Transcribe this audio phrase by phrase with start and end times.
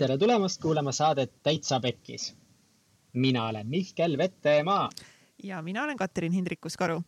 [0.00, 2.36] tere tulemast kuulama saadet Täitsa Pekkis.
[3.12, 4.90] mina olen Mihkel Vettemaa.
[5.42, 7.02] ja mina olen Katrin Hindrikus-Karu.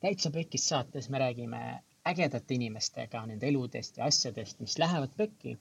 [0.00, 5.58] täitsa Pekkis saates me räägime ägedate inimestega nende eludest ja asjadest, mis lähevad pekki.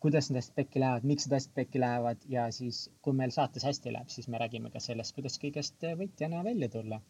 [0.00, 3.92] kuidas nendest pekki lähevad, miks need asjad pekki lähevad ja siis, kui meil saates hästi
[3.92, 7.00] läheb, siis me räägime ka sellest, kuidas kõigest võitjana välja tulla.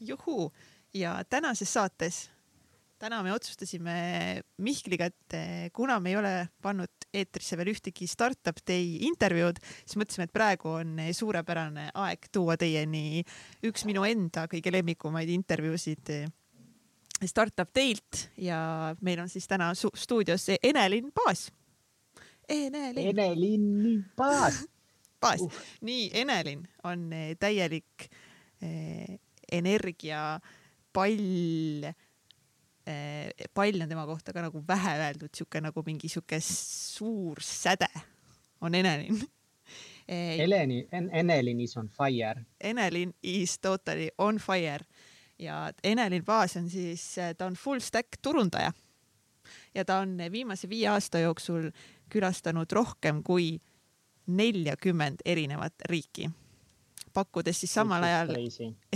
[0.00, 0.52] juhuu
[0.94, 2.30] ja tänases saates
[3.00, 3.92] täna me otsustasime
[4.58, 10.26] Mihkliga, et kuna me ei ole pannud eetrisse veel ühtegi Startup Day intervjuud, siis mõtlesime,
[10.28, 13.24] et praegu on suurepärane aeg tuua teieni
[13.66, 16.12] üks minu enda kõige lemmikumaid intervjuusid
[17.26, 18.58] Startup Day'lt ja
[19.04, 21.52] meil on siis täna stuudios Enelin Paas.
[22.48, 23.10] Enelin.
[23.12, 24.64] Enelin Paas.
[25.20, 25.52] Paas uh.,
[25.84, 28.08] nii Enelin on täielik
[28.62, 29.18] eh,
[29.52, 31.20] energiapall
[31.84, 31.94] Eh,
[33.54, 37.88] pall on tema kohta ka nagu vähe öeldud, sihuke nagu mingi sihuke suur säde
[38.60, 39.20] on Enelin.
[40.10, 42.44] Eleni, Enelin is on fire.
[42.60, 44.84] Enelin is totally on fire.
[45.38, 48.72] Ja Enelin Paas on siis, ta on full stack turundaja.
[49.74, 51.70] Ja ta on viimase viie aasta jooksul
[52.10, 53.60] külastanud rohkem kui
[54.26, 56.30] neljakümmend erinevat riiki
[57.20, 58.32] pakkudes siis samal ajal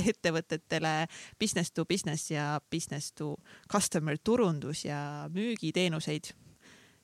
[0.00, 0.94] ettevõtetele
[1.41, 3.34] business to business ja business to
[3.70, 6.33] customer turundus ja müügiteenuseid.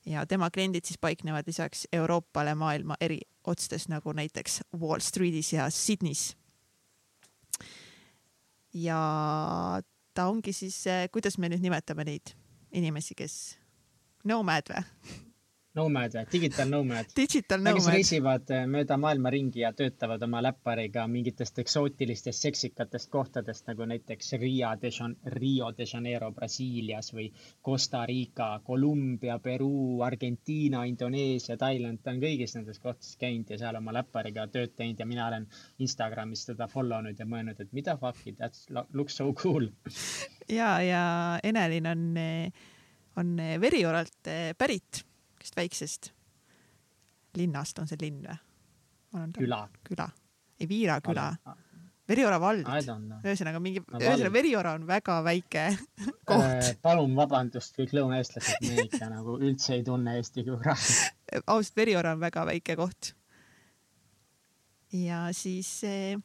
[0.06, 5.70] ja tema kliendid siis paiknevad lisaks Euroopale maailma eri otstes nagu näiteks Wall Streetis ja
[5.70, 6.36] Sydneys.
[8.74, 9.00] ja
[10.14, 12.34] ta ongi siis, kuidas me nüüd nimetame neid
[12.72, 13.58] inimesi, kes
[14.24, 15.29] nomad või?
[15.74, 17.06] Nomad digital nomad.
[17.14, 17.76] Digital nomad.
[17.78, 23.86] kes reisivad eh, mööda maailma ringi ja töötavad oma läppariga mingitest eksootilistest seksikatest kohtadest nagu
[23.86, 24.90] näiteks Rio de,
[25.36, 27.28] Rio de Janeiro Brasiilias või
[27.62, 32.00] Costa Rica, Kolumbia, Peruu, Argentiina, Indoneesia, Tailand.
[32.02, 35.46] ta on kõigis nendes kohtades käinud ja seal oma läppariga tööd teinud ja mina olen
[35.78, 38.58] Instagramis teda follow nud ja mõelnud, et mida fuck'i, that
[38.90, 39.70] looks so cool.
[40.60, 41.04] ja, ja
[41.46, 42.04] Enelin on,
[43.22, 43.32] on
[43.62, 45.04] Verioralt pärit
[45.40, 46.12] sihukesest väiksest
[47.36, 48.38] linnast, on see linn või?
[49.36, 49.68] küla.
[49.84, 50.08] küla,
[50.60, 51.32] ei Viira küla.
[52.10, 52.66] Veriora vald.
[52.66, 55.68] ühesõnaga mingi, ühesõnaga Veriora on väga väike
[56.28, 56.72] koht äh,.
[56.82, 61.14] palun vabandust kõik lõunaeestlased, me ikka nagu üldse ei tunne Eesti geograafiat
[61.52, 63.14] ausalt, Veriora on väga väike koht.
[64.92, 66.18] ja siis eh,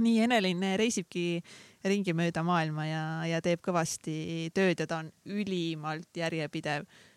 [0.00, 1.42] nii Enelin reisibki
[1.84, 7.09] ringi mööda maailma ja, ja teeb kõvasti tööd ja ta on ülimalt järjepidev Eh,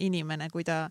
[0.00, 0.84] inimene, kui ta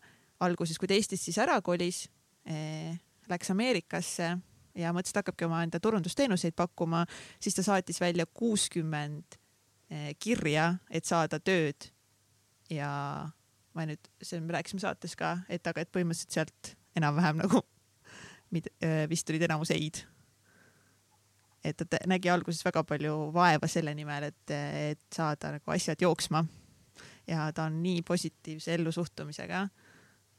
[0.44, 2.06] alguses, kui ta Eestist siis ära kolis,
[2.46, 2.96] eh,
[3.32, 4.36] läks Ameerikasse
[4.76, 7.06] ja mõtles, et hakkabki omaenda turundusteenuseid pakkuma,
[7.40, 9.38] siis ta saatis välja kuuskümmend
[9.90, 11.92] eh, kirja, et saada tööd.
[12.70, 12.90] ja
[13.76, 17.62] ma nüüd, see me rääkisime saates ka, et aga, et põhimõtteliselt sealt enam-vähem nagu
[19.12, 20.02] vist olid enamus ei-d.
[21.64, 26.44] et ta nägi alguses väga palju vaeva selle nimel, et, et saada nagu asjad jooksma
[27.28, 29.68] ja ta on nii positiivse ellusuhtumisega.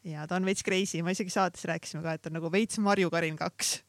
[0.07, 2.79] ja ta on veits crazy, ma isegi saates rääkisime ka, et ta on nagu veits
[2.79, 3.81] Marju Karin kaks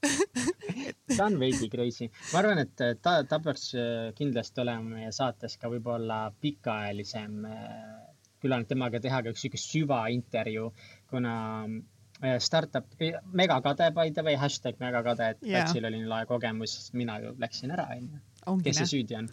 [1.17, 5.57] ta on veidi crazy, ma arvan, et ta, ta peaks äh, kindlasti olema meie saates
[5.61, 7.91] ka võib-olla pikaajalisem äh,
[8.41, 10.71] külaline, temaga teha ka üks sihuke süvaintervjuu,
[11.11, 11.35] kuna
[11.65, 12.89] äh, startup,
[13.33, 15.65] megakade by the way, hashtag megakade, et yeah.
[15.65, 18.23] Patsil oli nii lahe kogemus, mina ju läksin ära, onju.
[18.65, 19.29] kes see süüdi on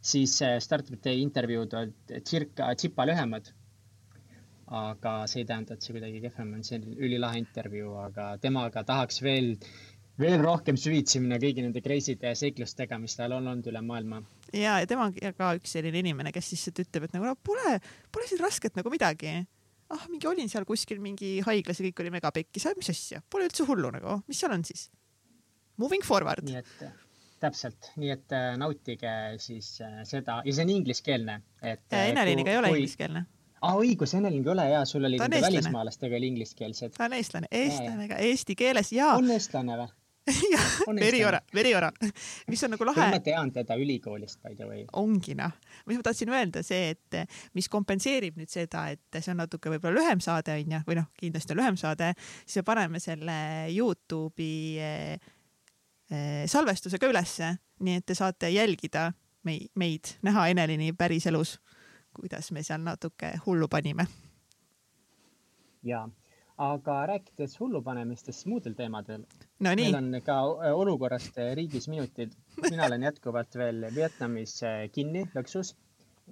[0.00, 3.54] siis Startupite intervjuud olid circa tsipa lühemad.
[4.68, 8.82] aga see ei tähenda, et see kuidagi kehvem on, see on ülilahe intervjuu, aga temaga
[8.84, 9.54] tahaks veel,
[10.20, 14.20] veel rohkem süvitsi minna kõigi nende crazy'de seiklustega, mis tal on olnud üle maailma.
[14.52, 17.78] ja, ja tema on ka üks selline inimene, kes siis ütleb, et nagu no pole,
[18.12, 19.38] pole siin rasket nagu midagi
[19.88, 23.66] ah, mingi olin seal kuskil mingi haiglas ja kõik oli megapekki, mis asja, pole üldse
[23.68, 24.88] hullu nagu, mis seal on siis?
[25.78, 26.44] Moving forward.
[26.44, 27.07] nii et
[27.42, 31.86] täpselt, nii et äh, nautige siis äh, seda ja see on ingliskeelne, et.
[31.92, 32.82] Äh, Eneliniga ei ole kui...
[32.82, 33.24] ingliskeelne.
[33.58, 36.96] aa ah,, õigus, Eneliniga ei ole ja sul olid välismaalastega oli ingliskeelsed.
[36.98, 39.14] ta on eestlane, eestlane ka eesti keeles ja.
[39.18, 39.94] on eestlane või?
[40.52, 40.64] jah,
[41.00, 41.88] veriora, veriora,
[42.52, 43.06] mis on nagu lahe.
[43.14, 44.82] ma tean teda ülikoolist by the way.
[45.00, 45.54] ongi noh,
[45.88, 50.02] mis ma tahtsin öelda, see, et mis kompenseerib nüüd seda, et see on natuke võib-olla
[50.02, 52.12] lühem saade onju, või noh, kindlasti on lühem saade,
[52.44, 53.38] siis me paneme selle
[53.72, 54.76] Youtube'i
[56.08, 57.50] Eh, salvestuse ka ülesse,
[57.84, 59.10] nii et te saate jälgida
[59.44, 61.58] meid, meid, näha Enelini päriselus,
[62.16, 64.06] kuidas me seal natuke hullu panime.
[65.84, 66.00] ja,
[66.56, 69.20] aga rääkides hullupanemistest muudel teemadel
[69.60, 69.74] no,.
[69.76, 72.32] meil on ka äh, olukorrast äh, riigis minutid.
[72.70, 74.60] mina olen jätkuvalt veel Vietnamis
[74.92, 75.74] kinni lõksus.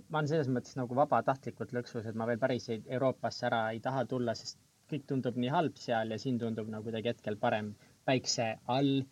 [0.09, 4.07] ma olen selles mõttes nagu vabatahtlikult lõksus, et ma veel päris Euroopasse ära ei taha
[4.09, 4.59] tulla, sest
[4.91, 7.75] kõik tundub nii halb seal ja siin tundub nagu kuidagi hetkel parem
[8.09, 9.05] päikse all.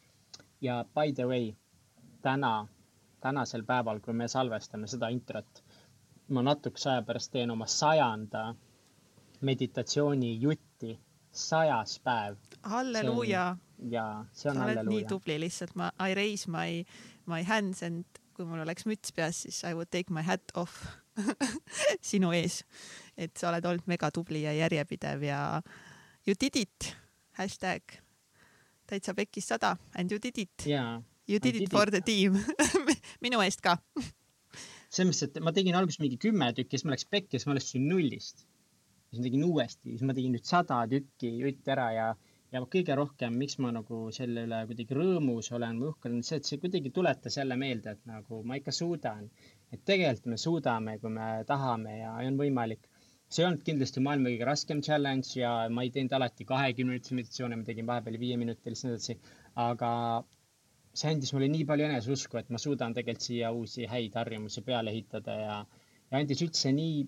[0.64, 1.52] Ja by the way,
[2.22, 2.66] täna,
[3.20, 5.60] tänasel päeval, kui me salvestame seda introt,
[6.28, 8.54] ma natukese aja pärast teen oma sajanda
[9.44, 10.98] meditatsiooni jutti,
[11.30, 12.36] sajas päev.
[12.62, 13.56] halleluuja.
[13.90, 14.90] ja see on halleluuja.
[14.90, 16.84] nii tubli lihtsalt, ma I raise my,
[17.26, 20.86] my hands and kui mul oleks müts peas, siis I would take my hat off
[22.10, 22.62] sinu ees.
[23.16, 25.62] et sa oled olnud megatubli ja järjepidev ja
[26.26, 26.96] you did it.
[27.32, 28.03] hashtag
[28.90, 30.66] täitsa pekkis sada and you did it.
[30.66, 31.02] jaa.
[31.26, 31.94] You did I it did for it.
[31.94, 32.36] the team
[33.24, 33.78] minu eest ka.
[34.94, 37.54] selles mõttes, et ma tegin alguses mingi kümme tükki, siis ma läks pekki, siis ma
[37.56, 38.44] alustasin nullist.
[39.08, 42.06] siis ma tegin uuesti, siis ma tegin nüüd sada tükki jutti ära ja,
[42.52, 46.38] ja kõige rohkem, miks ma nagu selle üle kuidagi rõõmus olen või uhke olen, see,
[46.42, 49.30] et see kuidagi tuletas jälle meelde, et nagu ma ikka suudan.
[49.72, 52.84] et tegelikult me suudame, kui me tahame ja on võimalik.
[53.34, 57.58] See ei olnud kindlasti maailma kõige raskem challenge ja ma ei teinud alati kahekümneminutilisi meditatsioone,
[57.58, 59.16] ma tegin vahepeal viieminutilisi ja nii edasi.
[59.64, 59.90] aga
[60.94, 64.94] see andis mulle nii palju eneseusku, et ma suudan tegelikult siia uusi häid harjumusi peale
[64.94, 65.56] ehitada ja,
[66.10, 67.02] ja andis üldse nii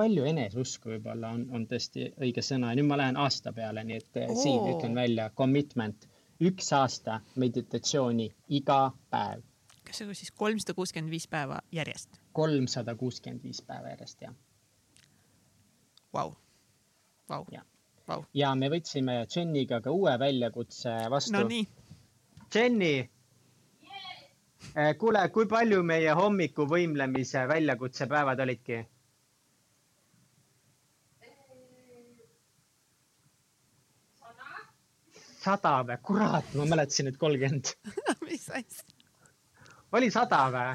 [0.00, 4.00] palju eneseusku võib-olla on, on tõesti õige sõna ja nüüd ma lähen aasta peale, nii
[4.00, 4.36] et Oo.
[4.42, 6.08] siin ütlen välja commitment,
[6.50, 8.82] üks aasta meditatsiooni iga
[9.12, 9.46] päev,
[9.86, 12.20] kas see on siis kolmsada kuuskümmend viis päeva järjest?
[12.36, 14.34] kolmsada kuuskümmend viis päeva järjest ja,
[16.12, 16.34] Vau,
[17.30, 17.62] vau, ja,
[18.08, 18.24] vau.
[18.34, 21.66] ja me võtsime Jeniga ka uue väljakutse vastu no nii,
[22.54, 22.94] Jenny
[24.76, 28.80] Eh, kuule, kui palju meie hommikuvõimlemise väljakutsepäevad olidki?
[35.40, 35.96] sada või?
[36.04, 37.72] kurat, ma mäletasin, et kolmkümmend.
[38.28, 38.84] mis asja?
[39.96, 40.74] oli sada või?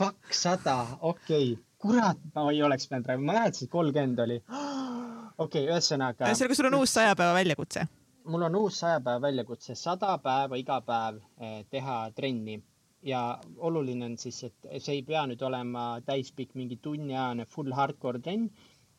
[0.00, 0.78] Fuck, sada,
[1.12, 1.69] okei okay.
[1.80, 4.38] Kurat, ma ei oleks pidanud praegu, ma mäletasin, et kolmkümmend oli.
[4.46, 6.28] okei okay,, ühesõnaga.
[6.28, 7.86] ühesõnaga, sul on uus saja päeva väljakutse.
[8.30, 12.60] mul on uus saja päeva väljakutse, sada päeva iga päev eh, teha trenni
[13.02, 13.22] ja
[13.56, 18.50] oluline on siis, et see ei pea nüüd olema täispikk mingi tunniajane full hardcore trenn.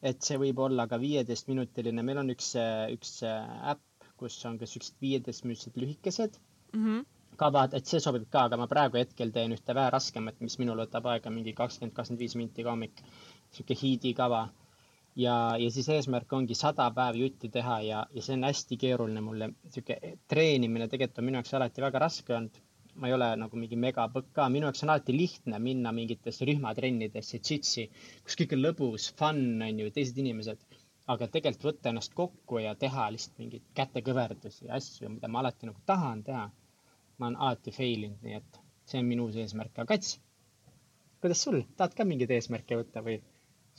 [0.01, 2.55] et see võib olla ka viieteistminutiline, meil on üks,
[2.89, 6.39] üks äpp, kus on ka siuksed viieteistminutilised lühikesed
[6.71, 7.05] Mm -hmm.
[7.37, 10.83] Kavad, et see sobib ka, aga ma praegu hetkel teen ühte vähe raskemat, mis minul
[10.83, 13.03] võtab aega mingi kakskümmend, kakskümmend viis minti ka hommik.
[13.51, 14.45] sihuke hiidi kava
[15.15, 19.21] ja, ja siis eesmärk ongi sada päeva jutti teha ja, ja see on hästi keeruline
[19.21, 19.49] mulle.
[19.69, 22.61] sihuke treenimine tegelikult on minu jaoks alati väga raske olnud.
[22.95, 27.39] ma ei ole nagu mingi megapõkk ka, minu jaoks on alati lihtne minna mingitesse rühmatrennidesse,
[27.39, 27.87] jitsi,
[28.23, 30.63] kus kõik on lõbus, fun on ju, teised inimesed.
[31.11, 35.67] aga tegelikult võtta ennast kokku ja teha lihtsalt mingeid kätekõverdusi ja asju, mida ma alati
[35.67, 36.49] nagu tahan teha.
[37.21, 40.15] Ma olen alati fail inud, nii et see on minu uus eesmärk, aga Kats,
[41.21, 43.21] kuidas sul, tahad ka mingeid eesmärke võtta või?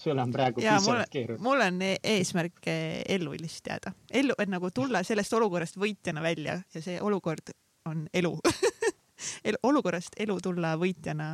[0.02, 1.42] sul on praegu ja piisavalt keeruline.
[1.44, 2.68] mul on e- eesmärk
[3.12, 3.92] ellu lihtsalt jääda,
[4.22, 7.52] ellu, et nagu tulla sellest olukorrast võitjana välja ja see olukord
[7.90, 8.32] on elu
[9.46, 11.26] El, olukorrast elu tulla võitjana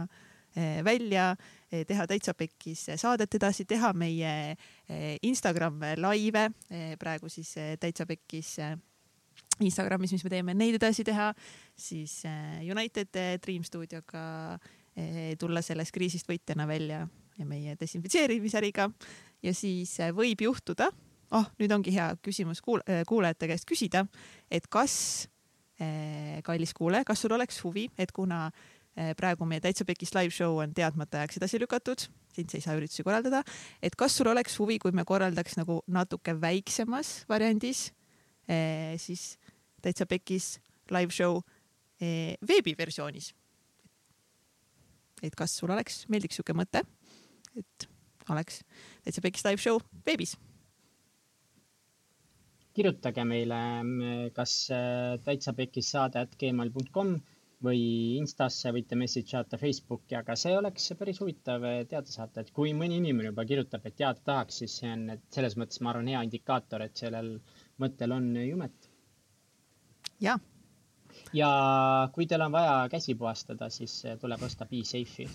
[0.57, 1.31] eh, välja,
[1.71, 4.33] teha täitsa pekkis saadet edasi, teha meie
[5.23, 6.49] Instagram laive,
[7.01, 8.59] praegu siis täitsa pekkis
[9.59, 11.33] Instagramis, mis me teeme, neid edasi teha,
[11.79, 14.23] siis eh, United Dream stuudioga
[14.95, 17.03] eh, tulla sellest kriisist võitjana välja
[17.39, 18.89] ja meie desinfitseerimisäriga.
[19.43, 20.91] Ja siis eh, võib juhtuda,
[21.35, 24.05] oh nüüd ongi hea küsimus kuul kuulajate käest küsida,
[24.51, 25.29] et kas
[25.79, 28.47] eh,, kallis kuulaja, kas sul oleks huvi, et kuna
[28.97, 32.79] eh, praegu meie Täitsa Pekis live show on teadmata ajaks edasi lükatud, sind ei saa
[32.79, 33.45] üritusi korraldada,
[33.83, 37.98] et kas sul oleks huvi, kui me korraldaks nagu natuke väiksemas variandis eh,
[38.99, 39.37] siis
[39.83, 40.57] Täitsa Pekis
[40.91, 41.41] live show
[42.01, 43.35] eh, veebiversioonis.
[45.23, 46.85] et kas sul oleks, meeldiks sihuke mõte,
[47.59, 47.89] et
[48.31, 48.63] oleks
[49.05, 50.37] Täitsa Pekis live show veebis.
[52.79, 53.59] Kirjutage meile
[54.37, 57.17] kas äh, täitsa pekis saade at gmail.com
[57.67, 57.81] või
[58.21, 62.71] Instasse võite message saata Facebooki, aga see oleks päris huvitav äh, teada saata, et kui
[62.79, 66.23] mõni inimene juba kirjutab, et teada tahaks, siis see on, selles mõttes ma arvan, hea
[66.29, 67.33] indikaator, et sellel
[67.83, 68.89] mõttel on jumet.
[70.21, 70.39] ja,
[71.33, 71.51] ja
[72.15, 75.29] kui teil on vaja käsi puhastada, siis äh, tuleb osta Be Safe'i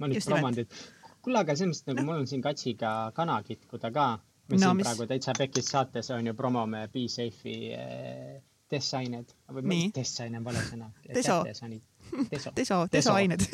[0.00, 0.76] ma nüüd promonud, et
[1.22, 4.06] kuule, aga selles mõttes nagu mul on siin katsiga kana kitkuda ka.
[4.50, 8.40] Me No siin mis- praegu täitsa pekis saates on ju promome Be Safe'i eh,
[8.70, 9.90] desained või Nii.
[9.94, 10.88] desain on vale sõna?
[11.06, 11.36] Deso.
[12.30, 12.50] Deso.
[12.56, 13.44] deso, desoained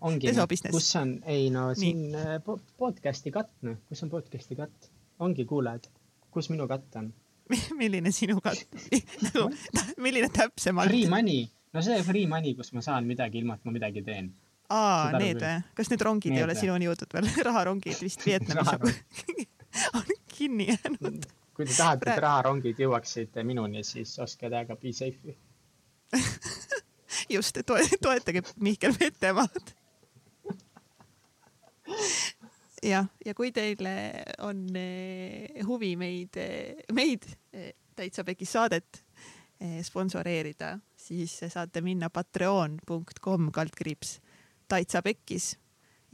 [0.00, 0.30] ongi
[0.70, 4.88] kus on, ei no siin eh, po- podcast'i katt, noh, kus on podcast'i katt?
[5.18, 5.88] ongi kuulajad,
[6.34, 7.12] kus minu katt on?
[7.80, 8.66] milline sinu katt
[9.26, 9.48] nagu,
[10.02, 10.90] milline täpsemalt?
[10.92, 14.30] Free money, no see free money, kus ma saan midagi ilma, et ma midagi teen.
[14.68, 15.56] aa, need või?
[15.78, 17.32] kas need rongid Need ei ole sinuni jõudnud veel?
[17.48, 18.74] raharongid vist Vietnamis
[19.94, 21.28] ongi kinni jäänud.
[21.56, 25.36] kui te tahate, et raharongid jõuaksid minuni, siis ostke täiega Be Safe'i
[27.28, 29.74] just to, toetage Mihkel Vettemaad
[32.82, 33.82] jah, ja kui teil
[34.44, 39.04] on eh, huvi meid, eh, meid eh, täitsa pekis saadet
[39.82, 44.12] sponsoreerida, siis saate minna patreon.com kaldkriips
[44.70, 45.56] täitsa pekkis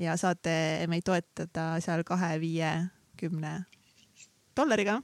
[0.00, 0.54] ja saate
[0.88, 2.71] meid toetada seal kahe, viie,
[3.21, 3.59] kümne
[4.56, 5.02] dollariga.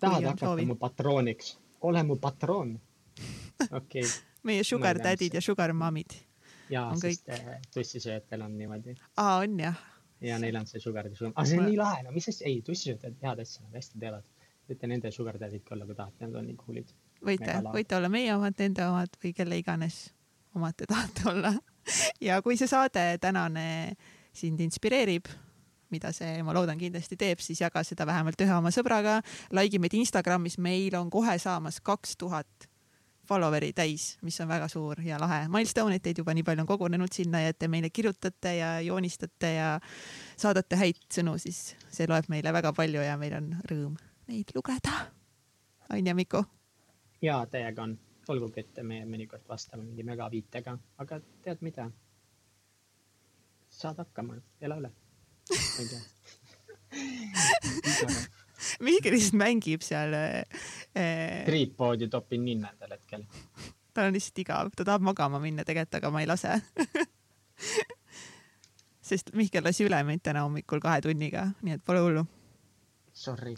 [0.00, 1.58] tahad hakata mu patrooniks?
[1.80, 2.80] ole mu patroon.
[3.70, 4.10] okei okay.
[4.50, 6.18] meie sugar daddy'd ja sugar mommy'd.
[6.70, 7.70] jaa, sest kõik...
[7.74, 8.98] tussisööjatel on niimoodi.
[9.16, 9.78] aa, on jah?
[10.20, 11.68] Ja neil on see sugar daddy, aga see on ma...
[11.70, 14.28] nii lahe, no mis asja, ei, tussisööjad head asja, nad hästi teevad.
[14.70, 16.94] võite nende sugar daddy'd ka olla, kui tahate, nad on nii cool'id.
[17.26, 20.00] võite, võite olla meie omad, nende omad või kelle iganes
[20.54, 21.54] omad te tahate olla
[22.20, 23.96] ja kui see saade tänane
[24.36, 25.26] sind inspireerib,
[25.90, 29.16] mida see, ma loodan, kindlasti teeb, siis jaga seda vähemalt ühe oma sõbraga.
[29.56, 32.69] Like'i meid Instagramis, meil on kohe saamas kaks tuhat
[33.30, 36.68] follower'i täis, mis on väga suur ja lahe milstone, et teid juba nii palju on
[36.68, 39.70] kogunenud sinna ja et te meile kirjutate ja joonistate ja
[40.40, 43.94] saadate häid sõnu, siis see loeb meile väga palju ja meil on rõõm
[44.30, 44.94] neid lugeda.
[45.90, 46.44] on ju, Miku?
[47.22, 51.90] ja täiega on, olgugi, et me mõnikord vastame mingi megaviitega, aga tead mida?
[53.70, 54.90] saad hakkama, ela üle.
[54.90, 56.02] ma ei tea
[58.86, 61.44] Mihkel lihtsalt mängib seal äh,.
[61.46, 63.26] triipoodi topin ninna endal hetkel.
[63.94, 66.58] tal on lihtsalt igav, ta tahab magama minna tegelikult, aga ma ei lase
[69.10, 72.26] sest Mihkel lasi üle meid täna hommikul kahe tunniga, nii et pole hullu.
[73.20, 73.52] Sorry,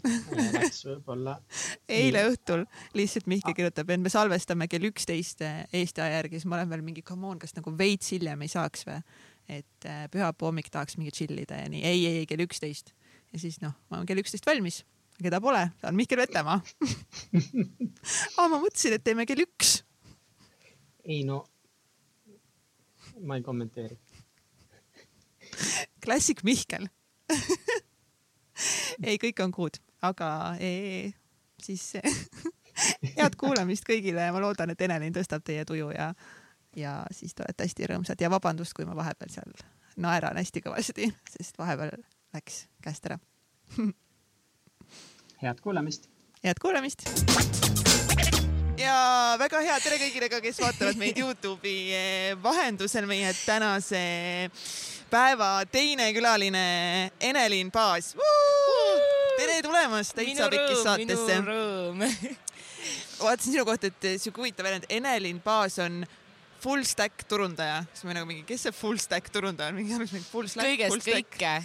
[0.55, 1.37] läks võib-olla.
[2.01, 2.65] eile õhtul
[2.97, 6.83] lihtsalt Mihkel kirjutab, et me salvestame kell üksteist Eesti aja järgi, siis ma olen veel
[6.83, 8.99] mingi come on, kas nagu veits hiljem ei saaks või
[9.51, 12.93] et äh, pühapäeva hommik tahaks mingi chill ida ja nii, ei, ei, ei kell üksteist.
[13.33, 14.83] ja siis noh, ma olen kell üksteist valmis,
[15.21, 16.59] keda pole, saan Mihkel Vetemaa.
[18.37, 19.83] Aa, ma mõtlesin, et teeme kell üks.
[21.03, 21.43] ei no,
[23.21, 23.97] ma ei kommenteeri.
[26.03, 26.87] Klassik Mihkel.
[29.03, 30.27] Ei, kõik on good, aga
[30.61, 31.09] ei,
[31.61, 31.95] siis
[33.17, 34.27] head kuulamist kõigile.
[34.27, 36.11] Ja ma loodan, et Enelin tõstab teie tuju ja
[36.77, 38.21] ja siis te olete hästi rõõmsad.
[38.21, 39.51] Ja vabandust, kui ma vahepeal seal
[39.97, 41.97] naeran hästi kõvasti, sest vahepeal
[42.33, 43.19] läks käest ära
[45.43, 46.07] head kuulamist.
[46.43, 47.03] head kuulamist.
[48.77, 48.95] ja
[49.39, 54.03] väga hea tere kõigile ka, kes vaatavad meid Youtube'i eh, vahendusel, meie tänase
[55.11, 56.65] päeva teine külaline
[57.19, 58.13] Enelin Paas.
[59.37, 61.39] tere tulemast täitsa Pekkis saatesse.
[61.41, 62.07] minu rõõm
[63.23, 66.03] vaatasin sinu kohta, et siuke huvitav väljend, Enelin Paas on
[66.63, 70.47] full stack turundaja, siis ma nagu mingi, kes see full stack turundaja on, mingi full
[70.47, 70.67] stack.
[70.67, 71.55] kõigest kõike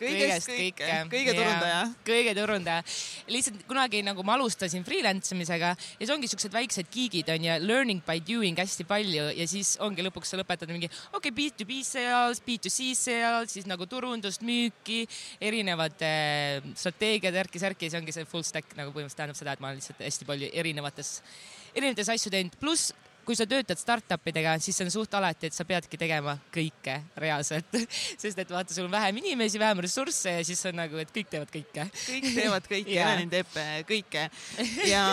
[0.00, 1.80] kõigest kõike, kõige turundaja.
[2.06, 2.84] kõige turundaja.
[3.32, 7.56] lihtsalt kunagi nagu ma alustasin freelance imisega ja siis ongi siuksed väiksed giigid on ju,
[7.64, 11.80] learning by doing hästi palju ja siis ongi lõpuks sa lõpetad mingi okei okay,, B2B
[11.86, 15.04] sales, B2C sales, siis nagu turundust, müüki,
[15.40, 19.72] erinevad äh, strateegiad, värki-särki, siis ongi see full stack nagu põhimõtteliselt tähendab seda, et ma
[19.72, 21.16] olen lihtsalt hästi palju erinevates,
[21.74, 22.92] erinevates asju teinud, pluss
[23.26, 26.98] kui sa töötad startup idega, siis see on suht alati, et sa peadki tegema kõike
[27.22, 27.78] reaalselt.
[28.22, 31.32] Sest et vaata, sul on vähem inimesi, vähem ressursse ja siis on nagu, et kõik
[31.32, 31.88] teevad kõike.
[32.06, 34.28] kõik teevad kõike Enelin teeb kõike.
[34.86, 35.06] Ja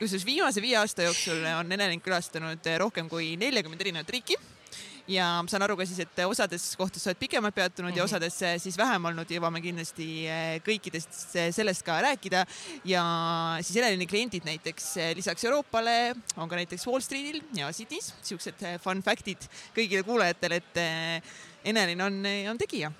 [0.00, 4.40] kusjuures viimase viie aasta jooksul on Enelin külastanud rohkem kui neljakümmet erinevat riiki
[5.10, 7.98] ja ma saan aru ka siis, et osades kohtades sa oled pikemalt peatunud mm -hmm.
[7.98, 8.10] ja mhm.
[8.10, 12.46] osades eh, siis vähem olnud, jõuame kindlasti eh, kõikidest eh, sellest ka rääkida.
[12.84, 13.04] ja
[13.62, 19.02] siis Elelini kliendid näiteks lisaks Euroopale on ka näiteks Wall Streetil ja Sydneys, siuksed fun
[19.02, 20.76] fact'id kõigile kuulajatele, et
[21.64, 22.92] Enelin on, on tegija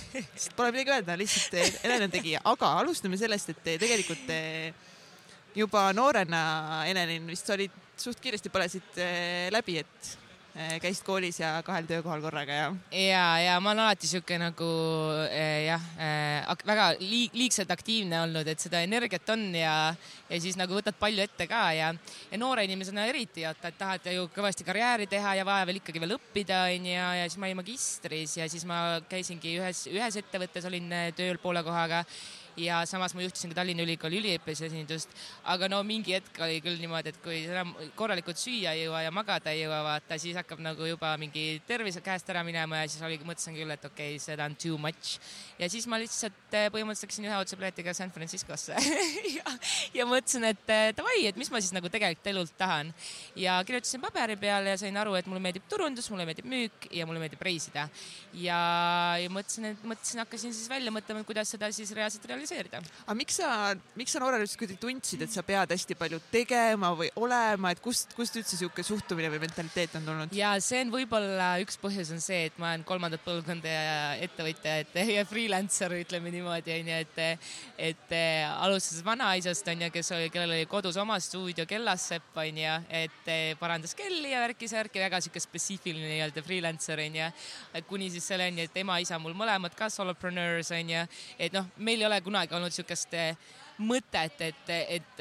[0.56, 1.54] Pole midagi öelda, lihtsalt
[1.84, 4.30] Enelin on tegija, aga alustame sellest, et tegelikult
[5.54, 9.02] juba noorena Enelin vist olid suht kiiresti põlesid
[9.50, 10.25] läbi, et
[10.80, 12.68] käisid koolis ja kahel töökohal korraga ja?
[12.96, 14.68] ja, ja ma olen alati sihuke nagu
[15.28, 19.74] eh, jah eh, väga liig, liigselt aktiivne olnud, et seda energiat on ja,
[20.30, 21.90] ja siis nagu võtad palju ette ka ja,
[22.30, 26.64] ja noore inimesena eriti, et tahad ju kõvasti karjääri teha ja vahepeal ikkagi veel õppida
[26.70, 30.88] onju ja, ja siis ma olin magistris ja siis ma käisingi ühes, ühes ettevõttes olin
[31.18, 32.04] tööl poole kohaga
[32.56, 35.12] ja samas ma juhtisin ka Tallinna Ülikooli üliõpilasesindust.
[35.44, 39.10] aga no mingi hetk oli küll niimoodi, et kui enam korralikult süüa ei jõua ja
[39.10, 43.02] magada ei jõua, vaata siis hakkab nagu juba mingi tervis käest ära minema ja siis
[43.02, 45.18] oli, mõtlesin küll, et okei okay,, seda on too much.
[45.58, 48.76] ja siis ma lihtsalt eh, põhimõtteliselt läksin ühe otsepiletiga San Franciscosse
[49.36, 49.56] ja,
[49.94, 52.94] ja mõtlesin, et eh, davai, et mis ma siis nagu tegelikult elult tahan.
[53.36, 57.06] ja kirjutasin paberi peale ja sain aru, et mulle meeldib turundus, mulle meeldib müük ja
[57.06, 57.88] mulle meeldib reisida.
[58.32, 58.60] ja,
[59.20, 62.80] ja mõtlesin, et mõtlesin, hakkasin siis välja mõtlema, kuidas seda siis reaalselt realiseerida realiseerida.
[63.06, 66.92] aga miks sa, miks sa noorena üldse kuidagi tundsid, et sa pead hästi palju tegema
[66.96, 70.34] või olema, et kust, kust üldse sihuke suhtumine või mentaliteet on tulnud?
[70.36, 73.74] ja see on võib-olla üks põhjus on see, et ma olen kolmandat põlvkonda
[74.24, 77.48] ettevõtja, et ja freelancer, ütleme niimoodi onju, et,
[77.90, 83.96] et alustades vanaisast onju, kes oli, kellel oli kodus oma stuudio Kellassepp onju, et parandas
[83.98, 87.30] kelli ja värki-särki, väga sihuke spetsiifiline nii-öelda freelancer onju.
[87.88, 91.04] kuni siis selleni, et ema-isa mul mõlemad ka solopreneurs onju,
[91.38, 93.14] et noh, meil ei ole kunagi olnud siukest
[93.76, 95.18] mõtet, et, et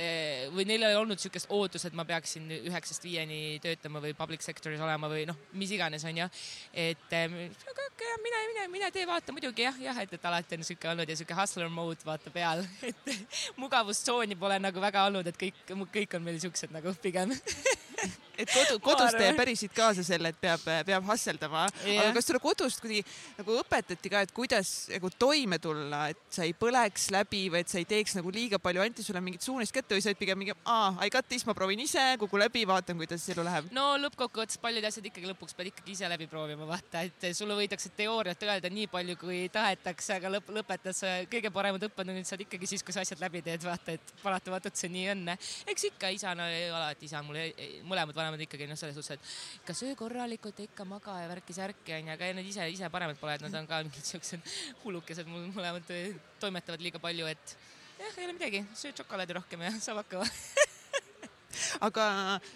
[0.55, 4.79] või neil ei olnud niisugust ootust, et ma peaksin üheksast viieni töötama või public sector'is
[4.79, 6.29] olema või noh, mis iganes onju.
[6.71, 10.63] et aga okay, mine, mine, mine tee, vaata muidugi jah, jah, et, et alati on
[10.63, 13.11] niisugune olnud ja niisugune hustler mode vaata peal, et
[13.59, 15.61] mugavustsooni pole nagu väga olnud, et kõik,
[15.93, 17.35] kõik on meil siuksed nagu pigem
[18.41, 22.03] et kodu, kodus te pärisid kaasa selle, et peab, peab hasseldama yeah..
[22.03, 23.03] aga kas sulle kodust kuidagi
[23.39, 27.71] nagu õpetati ka, et kuidas nagu toime tulla, et sa ei põleks läbi või et
[27.71, 30.41] sa ei teeks nagu liiga palju, anti sulle mingit suunist kätte või sa olid pigem
[30.41, 33.71] mingi, aa, I got this, ma proovin ise, kuku läbi, vaatan, kuidas elu läheb?
[33.75, 37.93] no lõppkokkuvõttes paljud asjad ikkagi lõpuks pead ikkagi ise läbi proovima, vaata, et sulle võidakse
[37.95, 42.69] teooriat öelda nii palju, kui tahetakse, aga lõpp, lõpetad sa kõige paremad õppetunnid saad ikkagi
[42.69, 45.25] siis, kui sa asjad läbi teed, vaata, et paratamatult see nii on.
[45.71, 47.49] eks ikka isana alati isa mulle
[47.87, 52.13] mõlemad vanemad ikkagi noh, selles suhtes, et ikka söö korralikult, ikka maga ja värki-särki onju,
[52.15, 55.91] aga nad ise, ise paremad pole, et nad on ka mingid siuksed hullukesed, mul mõlemad
[56.43, 57.57] toimetavad liiga palju, et
[57.99, 60.29] jah, ei ole midagi, söö šokolaadi rohkem ja saab hakkama
[61.85, 62.05] aga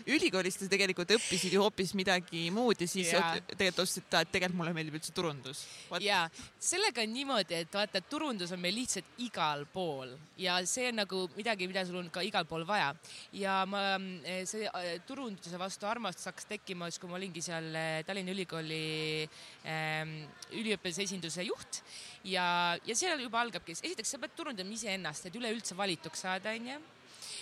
[0.10, 3.34] ülikoolis te tegelikult õppisid ju hoopis midagi muud ja siis ja.
[3.50, 5.66] tegelikult otsustasid, et tegelikult mulle meeldib üldse turundus.
[6.04, 6.26] ja
[6.60, 11.24] sellega on niimoodi, et vaata, turundus on meil lihtsalt igal pool ja see on nagu
[11.38, 12.94] midagi, mida sul on ka igal pool vaja.
[13.34, 13.84] ja ma,
[14.24, 18.34] eh, see eh, turunduse vastu armastus hakkas tekkima siis, kui ma olingi seal eh, Tallinna
[18.36, 19.28] Ülikooli
[19.66, 20.16] ähm,
[20.56, 21.82] üliõpilase esinduse juht
[22.24, 26.80] ja, ja seal juba algabki, esiteks sa pead turundama iseennast, et üleüldse valituks saada, onju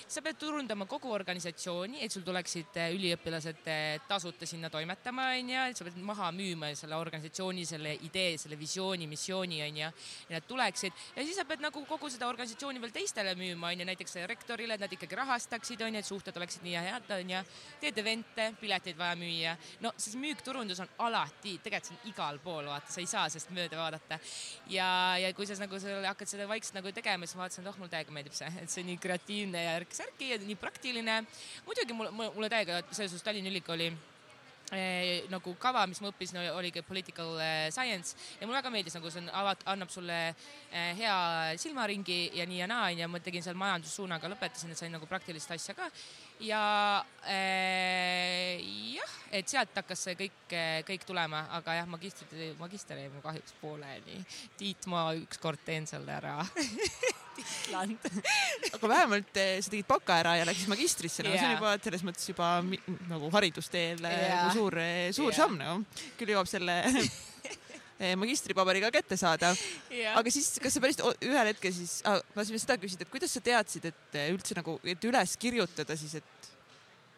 [0.08, 5.58] sa pead turundama kogu organisatsiooni, et sul tuleksid äh, üliõpilased äh, tasuta sinna toimetama, onju,
[5.68, 9.90] et sa pead maha müüma selle organisatsiooni, selle idee, selle visiooni, missiooni, onju.
[10.30, 13.88] ja nad tuleksid ja siis sa pead nagu kogu seda organisatsiooni veel teistele müüma, onju,
[13.90, 17.44] näiteks rektorile, et nad ikkagi rahastaksid, onju, et suhted oleksid nii head, onju.
[17.84, 19.58] teed event'e, pileteid vaja müüa.
[19.84, 23.52] no siis müükturundus on alati, tegelikult see on igal pool, vaata, sa ei saa sellest
[23.56, 24.22] mööda vaadata.
[24.72, 24.90] ja,
[25.20, 27.92] ja kui sa nagu selle hakkad seda vaikselt nagu tegema, siis vaatasin, et oh, mulle
[27.92, 31.24] täiega meeldib see, et see on nii kreatiivne ja särki ja nii praktiline.
[31.66, 33.92] muidugi mulle, mulle täiega selles suhtes Tallinna Ülikooli
[34.72, 39.12] eh, nagu kava, mis ma õppisin, oligi political eh, science ja mulle väga meeldis, nagu
[39.12, 39.30] see on,
[39.72, 41.18] annab sulle eh, hea
[41.62, 45.52] silmaringi ja nii ja naa onju, ma tegin seal majandussuunaga, lõpetasin, et sain nagu praktilist
[45.56, 45.90] asja ka.
[46.44, 46.64] ja
[47.24, 48.58] eh,
[48.98, 53.24] jah, et sealt hakkas see kõik, eh, kõik tulema, aga jah, magistrit, magister jäi mul
[53.26, 54.20] kahjuks pooleli.
[54.60, 56.42] Tiit, ma ükskord teen selle ära
[57.72, 58.10] Land
[58.76, 61.42] aga vähemalt eh, sa tegid baka ära ja läksid magistrisse, no yeah.
[61.42, 62.52] see on juba selles mõttes juba
[63.12, 64.44] nagu haridusteel yeah.
[64.44, 65.40] nagu suur, eh, suur yeah.
[65.42, 66.06] samm nagu.
[66.20, 66.78] küll jõuab selle
[68.02, 69.54] eh, magistripaberiga kätte saada
[69.92, 70.18] yeah..
[70.20, 73.36] aga siis, kas sa päris ühel hetkel siis ah,, ma tahtsin seda küsida, et kuidas
[73.38, 76.37] sa teadsid, et üldse nagu, et üles kirjutada siis, et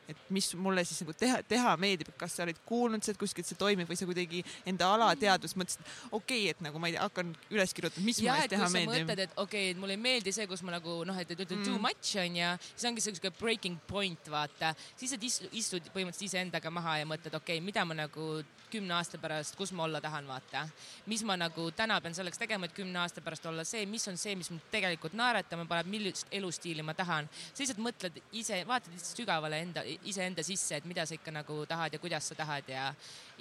[0.10, 3.48] et mis mulle siis nagu teha, teha meeldib, et kas sa olid kuulnud sealt kuskilt
[3.50, 7.06] see toimib või sa kuidagi enda alateadvust mõtlesid, okei okay,, et nagu ma ei tea,
[7.06, 9.06] hakkan üles kirjutama, mis ja, mulle teha meeldib.
[9.06, 11.56] mõtled, et okei okay,, et mulle ei meeldi see, kus ma nagu noh, et ütled
[11.60, 11.67] mm.
[11.67, 17.00] too much onju, siis ongi siuke breaking point, vaata, siis sa istud põhimõtteliselt iseendaga maha
[17.04, 18.32] ja mõtled, okei okay,, mida ma nagu
[18.69, 20.67] kümne aasta pärast, kus ma olla tahan, vaata.
[21.10, 24.17] mis ma nagu täna pean selleks tegema, et kümne aasta pärast olla see, mis on
[24.17, 27.30] see, mis mind tegelikult naeratama paneb, millist elustiili ma tahan.
[27.54, 31.62] sa lihtsalt mõtled ise, vaatad lihtsalt sügavale enda, iseenda sisse, et mida sa ikka nagu
[31.69, 32.89] tahad ja kuidas sa tahad ja,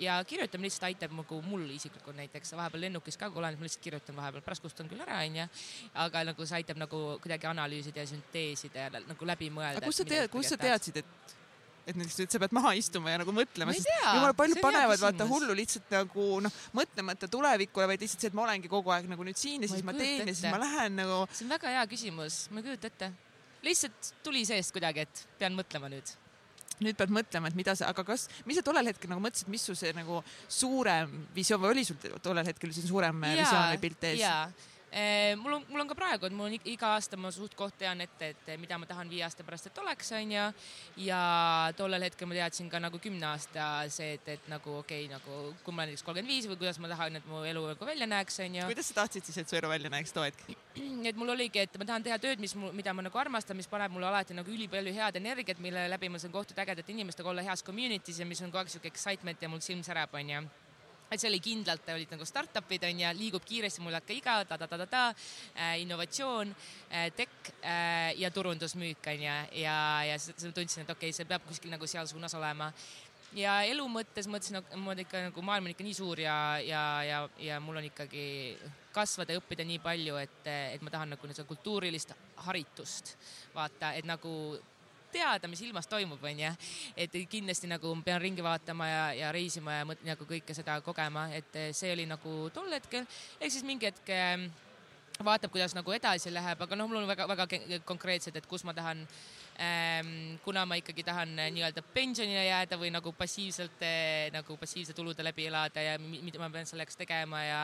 [0.01, 3.85] ja kirjutamine lihtsalt aitab nagu mul isiklikult näiteks vahepeal lennukis ka, kui olen, ma lihtsalt
[3.85, 5.49] kirjutan vahepeal, pärast kustan küll ära, onju.
[6.07, 9.83] aga nagu see aitab nagu kuidagi analüüsida ja sünteesida ja nagu läbi mõelda.
[9.83, 11.37] aga kust sa tead, kust sa teadsid, et
[11.89, 15.27] et näiteks, et sa pead maha istuma ja nagu mõtlema, sest jumala paljud panevad vaata
[15.29, 19.25] hullu lihtsalt nagu noh, mõtlemata tulevikule, vaid lihtsalt see, et ma olengi kogu aeg nagu
[19.25, 20.35] nüüd siin ja siis ma, ma teen ette.
[20.35, 21.23] ja siis ma lähen nagu.
[21.33, 23.13] see on väga hea küsimus, ma ei kujuta ette.
[23.65, 26.13] lihtsalt tuli seest kuidagi, et pean mõtlema nüüd
[26.85, 29.65] nüüd pead mõtlema, et mida sa, aga kas, mis sa tollel hetkel nagu mõtlesid, mis
[29.67, 33.81] su see nagu suurem visioon või oli sul tollel hetkel see suurem ja, visioon või
[33.87, 34.25] pilt ees?
[35.37, 38.31] Mul on, mul on ka praegu, et mul on iga aasta ma suht-koht tean ette,
[38.33, 40.45] et mida ma tahan viie aasta pärast, et oleks, onju.
[41.05, 41.19] ja
[41.77, 45.53] tollel hetkel ma teadsin ka nagu kümne aasta see, et, et nagu okei okay,, nagu
[45.65, 48.09] kui ma olen näiteks kolmkümmend viis või kuidas ma tahan, et mu elu nagu välja
[48.09, 48.69] näeks, onju.
[48.71, 50.47] kuidas sa tahtsid siis, et su elu välja näeks too hetk?
[51.11, 53.93] et mul oligi, et ma tahan teha tööd, mis, mida ma nagu armastan, mis paneb
[53.93, 57.65] mulle alati nagu ülipalju head energiat, mille läbi ma saan kohtuda ägedate inimestega, olla heas
[57.67, 60.47] community's ja mis on kogu aeg siuke excitement ja mul silm särab, onju
[61.11, 65.81] et see oli kindlalt, olid nagu startup'id onju, liigub kiiresti, mul hakka iga ta-ta-ta-ta-ta äh,,
[65.83, 71.29] innovatsioon äh,, tech äh, ja turundusmüük onju ja, ja siis tundsin, et okei okay,, see
[71.29, 72.73] peab kuskil nagu seal suunas olema.
[73.37, 76.85] Ja elu mõttes mõtlesin, et mul ikka nagu maailm on ikka nii suur ja, ja,
[77.05, 78.25] ja, ja mul on ikkagi
[78.95, 82.15] kasvada ja õppida nii palju, et, et ma tahan nagu seda kultuurilist
[82.47, 83.13] haritust
[83.53, 84.33] vaata, et nagu
[85.13, 86.53] teada, mis ilmas toimub, onju.
[86.97, 91.29] et kindlasti nagu pean ringi vaatama ja, ja reisima ja mõt, nagu kõike seda kogema,
[91.35, 93.07] et see oli nagu tol hetkel.
[93.41, 94.49] ehk siis mingi hetk ehm,
[95.25, 97.49] vaatab, kuidas nagu edasi läheb, aga noh, mul on väga-väga
[97.89, 99.07] konkreetsed, et kus ma tahan
[100.45, 105.25] kuna ma ikkagi tahan eh, nii-öelda pensionile jääda või nagu passiivselt eh, nagu passiivse tulude
[105.27, 107.59] läbi elada ja mida ma pean selleks tegema ja